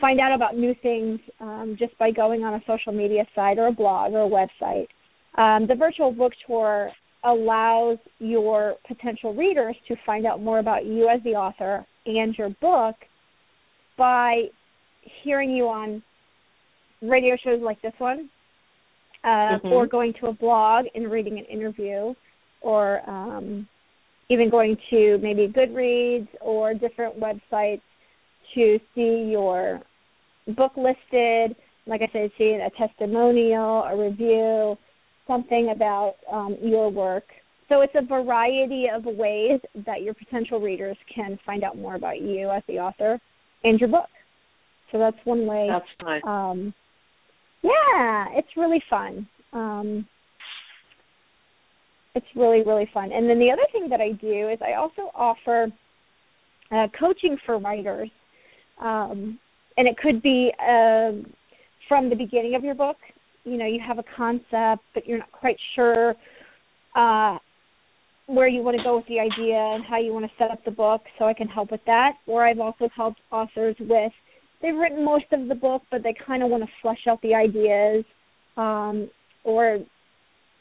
find 0.00 0.20
out 0.20 0.34
about 0.34 0.56
new 0.56 0.74
things 0.82 1.20
um, 1.40 1.76
just 1.78 1.96
by 1.98 2.10
going 2.10 2.44
on 2.44 2.54
a 2.54 2.62
social 2.66 2.92
media 2.92 3.24
site 3.34 3.58
or 3.58 3.68
a 3.68 3.72
blog 3.72 4.12
or 4.12 4.24
a 4.24 4.28
website. 4.28 4.86
Um, 5.36 5.66
the 5.66 5.74
virtual 5.74 6.12
book 6.12 6.32
tour 6.46 6.90
allows 7.24 7.98
your 8.18 8.76
potential 8.86 9.34
readers 9.34 9.76
to 9.88 9.96
find 10.04 10.26
out 10.26 10.40
more 10.42 10.58
about 10.58 10.86
you 10.86 11.08
as 11.08 11.20
the 11.24 11.30
author 11.30 11.84
and 12.06 12.36
your 12.38 12.50
book 12.60 12.94
by 13.96 14.44
hearing 15.22 15.50
you 15.50 15.68
on 15.68 16.02
radio 17.02 17.36
shows 17.42 17.60
like 17.60 17.80
this 17.82 17.92
one, 17.98 18.28
uh, 19.24 19.58
Mhm. 19.58 19.72
or 19.72 19.86
going 19.86 20.12
to 20.14 20.26
a 20.28 20.32
blog 20.32 20.86
and 20.94 21.10
reading 21.10 21.38
an 21.38 21.44
interview, 21.46 22.14
or 22.60 23.02
um, 23.08 23.68
even 24.28 24.48
going 24.48 24.76
to 24.90 25.18
maybe 25.18 25.48
Goodreads 25.48 26.28
or 26.40 26.74
different 26.74 27.18
websites 27.18 27.82
to 28.56 28.80
see 28.94 29.28
your 29.30 29.80
book 30.56 30.72
listed. 30.76 31.56
Like 31.86 32.02
I 32.02 32.10
said, 32.12 32.32
see 32.36 32.58
a 32.60 32.70
testimonial, 32.76 33.84
a 33.84 33.96
review, 33.96 34.76
something 35.28 35.72
about 35.72 36.16
um, 36.32 36.56
your 36.60 36.90
work 36.90 37.24
so 37.68 37.80
it's 37.80 37.94
a 37.96 38.04
variety 38.04 38.86
of 38.94 39.04
ways 39.04 39.60
that 39.86 40.02
your 40.02 40.14
potential 40.14 40.60
readers 40.60 40.96
can 41.12 41.38
find 41.44 41.64
out 41.64 41.76
more 41.76 41.96
about 41.96 42.20
you 42.20 42.50
as 42.50 42.62
the 42.68 42.74
author 42.74 43.18
and 43.64 43.80
your 43.80 43.88
book. 43.88 44.08
So 44.92 44.98
that's 44.98 45.16
one 45.24 45.46
way. 45.46 45.68
That's 45.68 45.84
fine. 46.00 46.20
Um, 46.24 46.74
yeah, 47.62 48.26
it's 48.32 48.48
really 48.56 48.82
fun. 48.88 49.26
Um, 49.52 50.06
it's 52.14 52.26
really 52.36 52.62
really 52.62 52.88
fun. 52.94 53.10
And 53.12 53.28
then 53.28 53.38
the 53.40 53.50
other 53.50 53.66
thing 53.72 53.88
that 53.90 54.00
I 54.00 54.12
do 54.12 54.48
is 54.48 54.58
I 54.62 54.74
also 54.74 55.10
offer 55.14 55.66
uh, 56.70 56.86
coaching 56.98 57.36
for 57.44 57.58
writers, 57.58 58.10
um, 58.80 59.38
and 59.76 59.86
it 59.86 59.96
could 59.98 60.22
be 60.22 60.52
uh, 60.60 61.12
from 61.88 62.08
the 62.08 62.16
beginning 62.16 62.54
of 62.54 62.64
your 62.64 62.74
book. 62.74 62.96
You 63.44 63.56
know, 63.58 63.66
you 63.66 63.80
have 63.86 63.98
a 63.98 64.04
concept, 64.16 64.82
but 64.94 65.06
you're 65.06 65.18
not 65.18 65.32
quite 65.32 65.56
sure 65.74 66.14
uh, 66.96 67.38
where 68.26 68.48
you 68.48 68.62
want 68.62 68.76
to 68.76 68.82
go 68.82 68.96
with 68.96 69.06
the 69.06 69.20
idea 69.20 69.56
and 69.56 69.84
how 69.84 69.98
you 69.98 70.12
want 70.12 70.24
to 70.24 70.32
set 70.38 70.50
up 70.50 70.64
the 70.64 70.70
book. 70.70 71.02
So 71.18 71.26
I 71.26 71.34
can 71.34 71.46
help 71.46 71.70
with 71.70 71.84
that. 71.86 72.14
Or 72.26 72.46
I've 72.46 72.58
also 72.58 72.88
helped 72.94 73.20
authors 73.30 73.76
with 73.78 74.12
they've 74.62 74.74
written 74.74 75.04
most 75.04 75.26
of 75.32 75.48
the 75.48 75.54
book, 75.54 75.82
but 75.90 76.02
they 76.02 76.14
kind 76.26 76.42
of 76.42 76.50
want 76.50 76.62
to 76.62 76.70
flesh 76.82 77.06
out 77.08 77.20
the 77.22 77.34
ideas 77.34 78.04
um, 78.56 79.08
or 79.44 79.78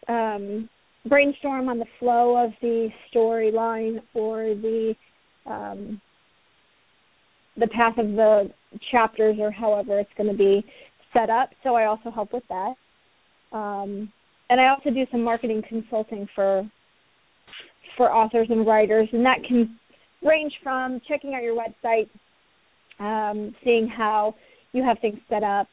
um, 0.07 0.69
brainstorm 1.07 1.69
on 1.69 1.79
the 1.79 1.85
flow 1.99 2.43
of 2.43 2.51
the 2.61 2.89
storyline 3.13 3.99
or 4.13 4.55
the 4.55 4.93
um, 5.45 6.01
the 7.57 7.67
path 7.67 7.97
of 7.97 8.07
the 8.07 8.51
chapters 8.91 9.37
or 9.39 9.51
however 9.51 9.99
it's 9.99 10.09
going 10.17 10.29
to 10.29 10.37
be 10.37 10.65
set 11.13 11.29
up. 11.29 11.49
So 11.63 11.75
I 11.75 11.85
also 11.85 12.11
help 12.11 12.33
with 12.33 12.43
that. 12.49 12.73
Um, 13.51 14.11
and 14.49 14.59
I 14.59 14.69
also 14.69 14.89
do 14.89 15.05
some 15.11 15.23
marketing 15.23 15.63
consulting 15.67 16.27
for 16.35 16.69
for 17.97 18.11
authors 18.11 18.47
and 18.49 18.67
writers, 18.67 19.07
and 19.13 19.25
that 19.25 19.37
can 19.47 19.79
range 20.21 20.53
from 20.61 20.99
checking 21.07 21.33
out 21.33 21.43
your 21.43 21.55
website, 21.55 22.09
um, 22.99 23.55
seeing 23.63 23.87
how 23.87 24.35
you 24.73 24.83
have 24.83 24.97
things 24.99 25.19
set 25.29 25.43
up. 25.43 25.67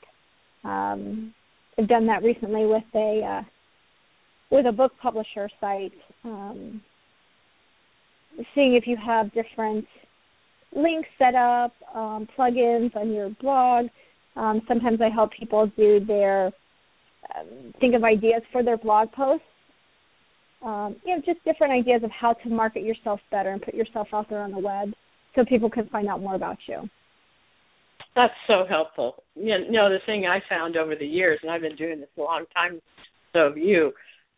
Um, 0.63 1.35
I've 1.77 1.89
done 1.89 2.07
that 2.07 2.23
recently 2.23 2.67
with 2.67 2.85
a 2.95 3.23
uh, 3.25 3.43
with 4.51 4.67
a 4.67 4.73
book 4.73 4.93
publisher 5.03 5.49
site, 5.61 5.93
um, 6.25 6.81
seeing 8.55 8.75
if 8.75 8.87
you 8.87 8.97
have 9.05 9.33
different 9.33 9.87
links 10.75 11.09
set 11.19 11.35
up, 11.35 11.73
um, 11.95 12.29
plugins 12.37 12.95
on 12.97 13.13
your 13.13 13.31
blog. 13.41 13.87
Um, 14.37 14.63
sometimes 14.67 15.01
I 15.01 15.09
help 15.09 15.31
people 15.39 15.71
do 15.77 16.01
their 16.05 16.47
um, 17.35 17.73
think 17.81 17.95
of 17.95 18.05
ideas 18.05 18.43
for 18.51 18.63
their 18.63 18.77
blog 18.77 19.13
posts. 19.13 19.45
Um, 20.65 20.97
you 21.05 21.15
know, 21.15 21.23
just 21.25 21.45
different 21.45 21.73
ideas 21.73 22.03
of 22.05 22.11
how 22.11 22.35
to 22.35 22.49
market 22.49 22.83
yourself 22.83 23.21
better 23.31 23.51
and 23.51 23.61
put 23.61 23.75
yourself 23.75 24.09
out 24.13 24.31
there 24.31 24.41
on 24.41 24.53
the 24.53 24.59
web 24.59 24.93
so 25.35 25.45
people 25.45 25.69
can 25.69 25.89
find 25.89 26.09
out 26.09 26.21
more 26.21 26.37
about 26.37 26.59
you. 26.69 26.89
That's 28.15 28.35
so 28.47 28.65
helpful. 28.69 29.25
You 29.35 29.71
know, 29.71 29.89
the 29.89 29.99
thing 30.07 30.27
I 30.27 30.41
found 30.49 30.77
over 30.77 30.95
the 30.95 31.07
years, 31.07 31.39
and 31.43 31.51
I've 31.51 31.63
been 31.63 31.77
doing 31.77 32.01
this 32.01 32.11
a 32.19 32.21
long 32.21 32.45
time, 32.55 32.81
so 33.33 33.49
have 33.49 33.57
you. 33.57 33.93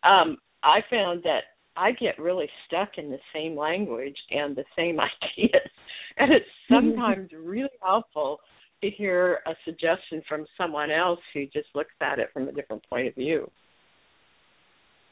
Um, 0.04 0.38
I 0.62 0.78
found 0.90 1.22
that 1.24 1.40
I 1.76 1.92
get 1.92 2.18
really 2.18 2.48
stuck 2.66 2.90
in 2.98 3.10
the 3.10 3.18
same 3.34 3.56
language 3.56 4.16
and 4.30 4.54
the 4.54 4.64
same 4.76 4.98
ideas, 5.38 5.70
and 6.18 6.32
it's 6.32 6.44
mm-hmm. 6.70 6.90
sometimes 6.90 7.30
really 7.32 7.68
helpful 7.82 8.38
to 8.82 8.90
hear 8.90 9.40
a 9.46 9.54
suggestion 9.64 10.22
from 10.28 10.46
someone 10.58 10.90
else 10.90 11.20
who 11.32 11.46
just 11.46 11.68
looks 11.74 11.94
at 12.00 12.18
it 12.18 12.28
from 12.32 12.48
a 12.48 12.52
different 12.52 12.82
point 12.88 13.08
of 13.08 13.14
view. 13.14 13.50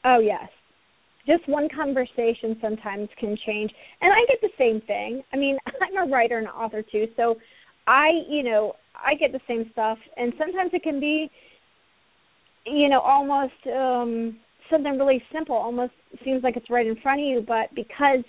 Oh 0.05 0.19
yes. 0.19 0.49
Just 1.25 1.47
one 1.47 1.69
conversation 1.73 2.57
sometimes 2.61 3.07
can 3.17 3.37
change. 3.45 3.71
And 4.01 4.11
I 4.11 4.25
get 4.27 4.41
the 4.41 4.49
same 4.57 4.81
thing. 4.81 5.23
I 5.31 5.37
mean, 5.37 5.57
I'm 5.81 6.07
a 6.07 6.11
writer 6.11 6.37
and 6.37 6.47
author 6.47 6.83
too, 6.83 7.07
so 7.15 7.35
I, 7.87 8.09
you 8.29 8.43
know, 8.43 8.73
I 8.95 9.15
get 9.15 9.31
the 9.31 9.39
same 9.47 9.69
stuff 9.71 9.97
and 10.17 10.33
sometimes 10.37 10.71
it 10.73 10.83
can 10.83 10.99
be 10.99 11.29
you 12.65 12.89
know, 12.89 12.99
almost 13.01 13.53
um 13.67 14.37
something 14.69 14.97
really 14.97 15.21
simple, 15.33 15.55
almost 15.55 15.93
seems 16.23 16.43
like 16.43 16.55
it's 16.55 16.69
right 16.69 16.87
in 16.87 16.95
front 17.01 17.19
of 17.19 17.25
you, 17.25 17.43
but 17.45 17.73
because 17.75 18.23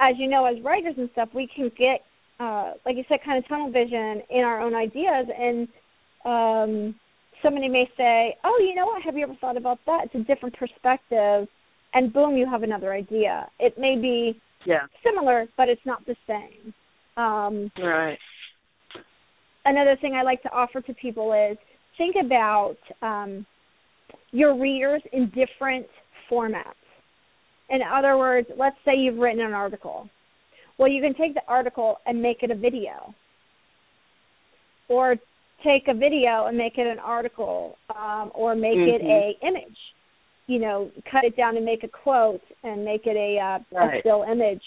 as 0.00 0.14
you 0.18 0.28
know 0.28 0.44
as 0.44 0.62
writers 0.62 0.94
and 0.96 1.08
stuff, 1.12 1.28
we 1.34 1.48
can 1.54 1.70
get 1.76 2.02
uh, 2.40 2.72
like 2.86 2.96
you 2.96 3.04
said, 3.08 3.18
kind 3.24 3.38
of 3.38 3.48
tunnel 3.48 3.70
vision 3.70 4.22
in 4.30 4.44
our 4.44 4.60
own 4.60 4.74
ideas. 4.74 5.26
And 5.36 5.68
um, 6.24 6.94
somebody 7.42 7.68
may 7.68 7.88
say, 7.96 8.36
"Oh, 8.44 8.58
you 8.60 8.74
know 8.74 8.86
what? 8.86 9.02
Have 9.02 9.16
you 9.16 9.24
ever 9.24 9.36
thought 9.40 9.56
about 9.56 9.78
that? 9.86 10.04
It's 10.04 10.14
a 10.14 10.24
different 10.32 10.56
perspective." 10.56 11.48
And 11.94 12.12
boom, 12.12 12.36
you 12.36 12.48
have 12.48 12.62
another 12.62 12.92
idea. 12.92 13.48
It 13.58 13.78
may 13.78 13.96
be 13.96 14.40
yeah. 14.66 14.86
similar, 15.02 15.46
but 15.56 15.68
it's 15.68 15.84
not 15.86 16.04
the 16.06 16.14
same. 16.26 16.74
Um, 17.16 17.70
right. 17.78 18.18
Another 19.64 19.96
thing 20.00 20.14
I 20.14 20.22
like 20.22 20.42
to 20.42 20.52
offer 20.52 20.80
to 20.82 20.94
people 20.94 21.32
is 21.32 21.58
think 21.96 22.16
about 22.22 22.76
um, 23.02 23.44
your 24.30 24.58
readers 24.58 25.02
in 25.12 25.30
different 25.30 25.86
formats. 26.30 26.74
In 27.70 27.80
other 27.82 28.16
words, 28.16 28.48
let's 28.56 28.76
say 28.84 28.96
you've 28.96 29.18
written 29.18 29.44
an 29.44 29.52
article 29.52 30.08
well, 30.78 30.88
you 30.88 31.02
can 31.02 31.14
take 31.14 31.34
the 31.34 31.42
article 31.48 31.96
and 32.06 32.22
make 32.22 32.42
it 32.42 32.50
a 32.50 32.54
video, 32.54 33.14
or 34.88 35.16
take 35.64 35.88
a 35.88 35.94
video 35.94 36.46
and 36.46 36.56
make 36.56 36.78
it 36.78 36.86
an 36.86 37.00
article, 37.00 37.76
um, 37.90 38.30
or 38.32 38.54
make 38.54 38.76
mm-hmm. 38.76 39.06
it 39.06 39.34
a 39.42 39.46
image. 39.46 39.76
You 40.46 40.60
know, 40.60 40.90
cut 41.10 41.24
it 41.24 41.36
down 41.36 41.56
and 41.56 41.66
make 41.66 41.82
a 41.82 41.88
quote 41.88 42.40
and 42.62 42.84
make 42.84 43.02
it 43.04 43.16
a, 43.16 43.38
uh, 43.38 43.76
right. 43.76 43.98
a 43.98 44.00
still 44.00 44.22
image. 44.22 44.62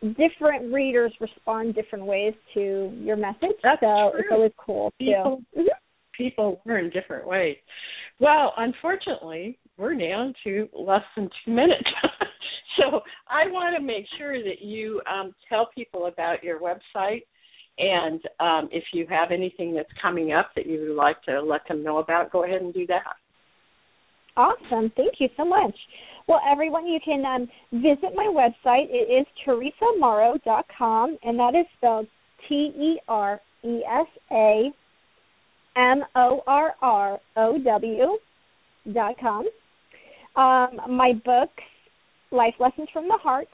Different 0.00 0.72
readers 0.72 1.12
respond 1.20 1.74
different 1.74 2.06
ways 2.06 2.32
to 2.54 2.96
your 3.02 3.16
message, 3.16 3.58
That's 3.62 3.80
so 3.80 4.12
true. 4.12 4.20
it's 4.20 4.28
always 4.30 4.52
cool 4.56 4.92
people, 4.98 5.42
too. 5.54 5.68
People 6.16 6.60
learn 6.64 6.90
different 6.90 7.26
ways. 7.26 7.56
Well, 8.20 8.54
unfortunately, 8.56 9.58
we're 9.78 9.94
down 9.94 10.34
to 10.44 10.68
less 10.76 11.02
than 11.16 11.30
two 11.44 11.52
minutes. 11.52 11.88
so 12.76 13.00
I 13.28 13.50
want 13.50 13.76
to 13.76 13.82
make 13.82 14.04
sure 14.18 14.42
that 14.42 14.60
you 14.60 15.00
um, 15.10 15.34
tell 15.48 15.68
people 15.74 16.06
about 16.06 16.42
your 16.42 16.60
website 16.60 17.22
and 17.78 18.20
um, 18.40 18.68
if 18.72 18.84
you 18.92 19.06
have 19.08 19.30
anything 19.30 19.74
that's 19.74 19.88
coming 20.02 20.32
up 20.32 20.50
that 20.56 20.66
you 20.66 20.80
would 20.80 20.96
like 20.96 21.22
to 21.24 21.40
let 21.40 21.60
them 21.68 21.84
know 21.84 21.98
about, 21.98 22.32
go 22.32 22.44
ahead 22.44 22.60
and 22.60 22.74
do 22.74 22.86
that. 22.88 23.14
Awesome. 24.36 24.92
Thank 24.96 25.14
you 25.18 25.28
so 25.36 25.44
much. 25.44 25.74
Well, 26.26 26.40
everyone, 26.50 26.86
you 26.86 26.98
can 27.04 27.24
um, 27.24 27.48
visit 27.72 28.14
my 28.14 28.30
website. 28.32 28.86
It 28.90 29.10
is 29.10 29.26
teresamorrow.com, 29.46 31.18
and 31.22 31.38
that 31.38 31.54
is 31.54 31.66
spelled 31.76 32.06
T 32.48 32.54
E 32.54 33.00
R 33.08 33.40
E 33.64 33.82
S 33.88 34.06
A 34.30 34.70
M 35.76 36.02
O 36.16 36.42
R 36.46 36.74
R 36.82 37.18
O 37.36 37.58
W 37.58 38.18
dot 38.92 39.14
com. 39.20 39.48
Um, 40.38 40.96
my 40.96 41.14
books 41.24 41.64
Life 42.30 42.54
Lessons 42.60 42.88
from 42.92 43.08
the 43.08 43.18
Heart 43.20 43.48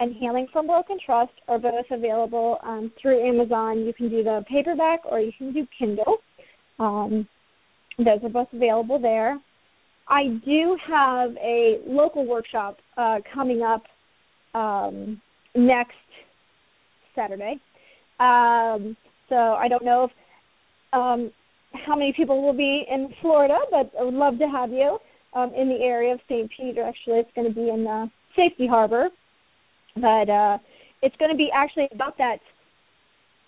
and 0.00 0.16
Healing 0.16 0.46
from 0.50 0.66
Broken 0.66 0.96
Trust 1.04 1.32
are 1.46 1.58
both 1.58 1.84
available 1.90 2.56
um, 2.62 2.90
through 3.00 3.22
Amazon. 3.22 3.80
You 3.80 3.92
can 3.92 4.08
do 4.08 4.24
the 4.24 4.42
paperback 4.48 5.00
or 5.04 5.20
you 5.20 5.30
can 5.36 5.52
do 5.52 5.66
Kindle. 5.78 6.16
Um, 6.78 7.28
those 7.98 8.20
are 8.22 8.30
both 8.30 8.48
available 8.54 8.98
there. 8.98 9.38
I 10.08 10.40
do 10.42 10.78
have 10.88 11.36
a 11.36 11.80
local 11.86 12.26
workshop 12.26 12.78
uh, 12.96 13.18
coming 13.34 13.60
up 13.60 13.82
um, 14.54 15.20
next 15.54 15.92
Saturday. 17.14 17.60
Um, 18.20 18.96
so 19.28 19.36
I 19.36 19.66
don't 19.68 19.84
know 19.84 20.04
if 20.04 20.10
um, 20.94 21.30
how 21.86 21.94
many 21.94 22.14
people 22.16 22.42
will 22.42 22.56
be 22.56 22.86
in 22.90 23.12
Florida, 23.20 23.58
but 23.70 23.92
I 24.00 24.04
would 24.04 24.14
love 24.14 24.38
to 24.38 24.46
have 24.46 24.70
you 24.70 24.98
um, 25.34 25.52
in 25.56 25.68
the 25.68 25.82
area 25.82 26.14
of 26.14 26.20
St. 26.28 26.50
Peter. 26.56 26.82
Actually, 26.82 27.18
it's 27.18 27.30
going 27.34 27.48
to 27.48 27.54
be 27.54 27.68
in 27.68 27.86
uh, 27.86 28.06
Safety 28.36 28.66
Harbor, 28.66 29.08
but 29.96 30.28
uh, 30.28 30.58
it's 31.02 31.16
going 31.16 31.30
to 31.30 31.36
be 31.36 31.48
actually 31.54 31.88
about 31.92 32.16
that 32.18 32.38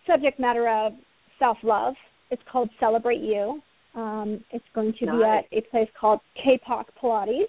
subject 0.06 0.38
matter 0.38 0.68
of 0.68 0.92
self 1.38 1.58
love. 1.62 1.94
It's 2.30 2.42
called 2.50 2.70
Celebrate 2.80 3.20
You. 3.20 3.60
Um, 3.94 4.42
it's 4.50 4.64
going 4.74 4.92
to 4.98 5.06
nice. 5.06 5.44
be 5.52 5.58
at 5.58 5.58
a 5.58 5.70
place 5.70 5.88
called 5.98 6.20
KPOC 6.44 6.84
Pilates. 7.00 7.44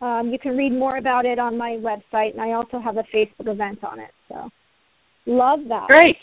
Um, 0.00 0.30
you 0.30 0.38
can 0.38 0.56
read 0.56 0.72
more 0.72 0.96
about 0.96 1.24
it 1.24 1.38
on 1.38 1.56
my 1.56 1.78
website, 1.80 2.32
and 2.32 2.40
I 2.40 2.52
also 2.52 2.80
have 2.80 2.96
a 2.96 3.04
Facebook 3.14 3.52
event 3.52 3.84
on 3.84 4.00
it. 4.00 4.10
So, 4.28 4.48
love 5.26 5.60
that. 5.68 5.88
Great. 5.88 6.16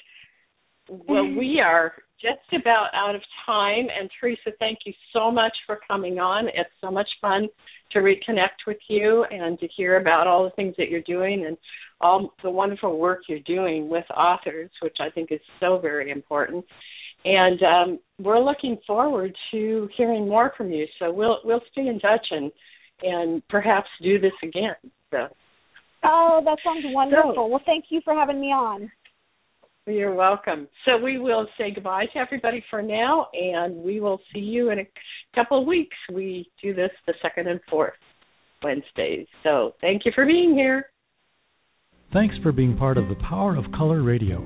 Well, 0.90 1.26
we 1.26 1.62
are 1.64 1.94
just 2.22 2.62
about 2.62 2.90
out 2.94 3.16
of 3.16 3.22
time. 3.46 3.88
And 3.98 4.10
Teresa, 4.20 4.52
thank 4.60 4.80
you 4.86 4.94
so 5.14 5.32
much 5.32 5.54
for 5.66 5.80
coming 5.88 6.20
on. 6.20 6.48
It's 6.48 6.70
so 6.82 6.92
much 6.92 7.08
fun 7.22 7.48
to 7.92 8.00
reconnect 8.00 8.68
with 8.68 8.78
you 8.88 9.26
and 9.30 9.60
to 9.60 9.68
hear 9.76 10.00
about 10.00 10.28
all 10.28 10.44
the 10.44 10.52
things 10.52 10.76
that 10.78 10.90
you're 10.90 11.02
doing 11.02 11.46
and 11.48 11.58
all 12.02 12.34
the 12.44 12.50
wonderful 12.50 13.00
work 13.00 13.22
you're 13.28 13.40
doing 13.40 13.90
with 13.90 14.06
authors, 14.16 14.70
which 14.82 14.98
I 15.00 15.10
think 15.10 15.32
is 15.32 15.40
so 15.60 15.80
very 15.80 16.12
important. 16.12 16.66
And 17.26 17.60
um, 17.64 18.00
we're 18.20 18.40
looking 18.40 18.78
forward 18.88 19.36
to 19.52 19.90
hearing 19.98 20.28
more 20.28 20.54
from 20.56 20.72
you. 20.72 20.86
So 21.00 21.12
we'll 21.12 21.40
we'll 21.44 21.62
stay 21.72 21.88
in 21.88 22.00
touch 22.00 22.26
and 22.32 22.52
and 23.02 23.42
perhaps 23.50 23.90
do 24.02 24.20
this 24.20 24.32
again. 24.44 24.76
So. 25.12 25.28
Oh, 26.02 26.42
that 26.46 26.58
sounds 26.64 26.86
wonderful. 26.86 27.34
So, 27.36 27.48
well, 27.48 27.62
thank 27.66 27.86
you 27.90 28.00
for 28.06 28.14
having 28.14 28.40
me 28.40 28.48
on. 28.48 28.90
You're 29.90 30.14
welcome. 30.14 30.68
So 30.86 30.98
we 30.98 31.18
will 31.18 31.48
say 31.58 31.72
goodbye 31.74 32.06
to 32.14 32.20
everybody 32.20 32.64
for 32.70 32.82
now, 32.84 33.28
and 33.34 33.76
we 33.76 34.00
will 34.00 34.20
see 34.32 34.40
you 34.40 34.70
in 34.70 34.80
a 34.80 34.88
couple 35.34 35.60
of 35.60 35.66
weeks. 35.66 35.98
We 36.14 36.48
do 36.62 36.76
this 36.76 36.92
the 37.08 37.16
second 37.24 37.48
and 37.48 37.60
fourth 37.68 37.94
Wednesdays. 38.62 39.26
So 39.44 39.74
thank 39.82 40.06
you 40.06 40.12
for 40.14 40.28
being 40.28 40.54
here. 40.54 40.92
Thanks 42.14 42.36
for 42.44 42.52
being 42.52 42.78
part 42.78 43.00
of 43.00 43.10
the 43.10 43.16
Power 43.16 43.56
of 43.56 43.66
Color 43.72 44.04
Radio. 44.04 44.40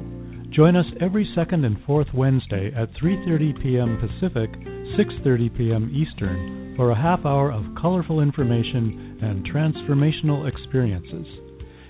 Join 0.55 0.77
us 0.77 0.85
every 1.01 1.29
second 1.35 1.65
and 1.65 1.77
fourth 1.85 2.07
Wednesday 2.13 2.71
at 2.75 2.93
3:30 2.93 3.61
p.m. 3.61 3.97
Pacific, 3.99 4.49
6:30 4.97 5.57
p.m. 5.57 5.91
Eastern 5.93 6.73
for 6.77 6.91
a 6.91 6.95
half 6.95 7.25
hour 7.25 7.51
of 7.51 7.63
colorful 7.81 8.21
information 8.21 9.19
and 9.21 9.45
transformational 9.45 10.47
experiences. 10.47 11.27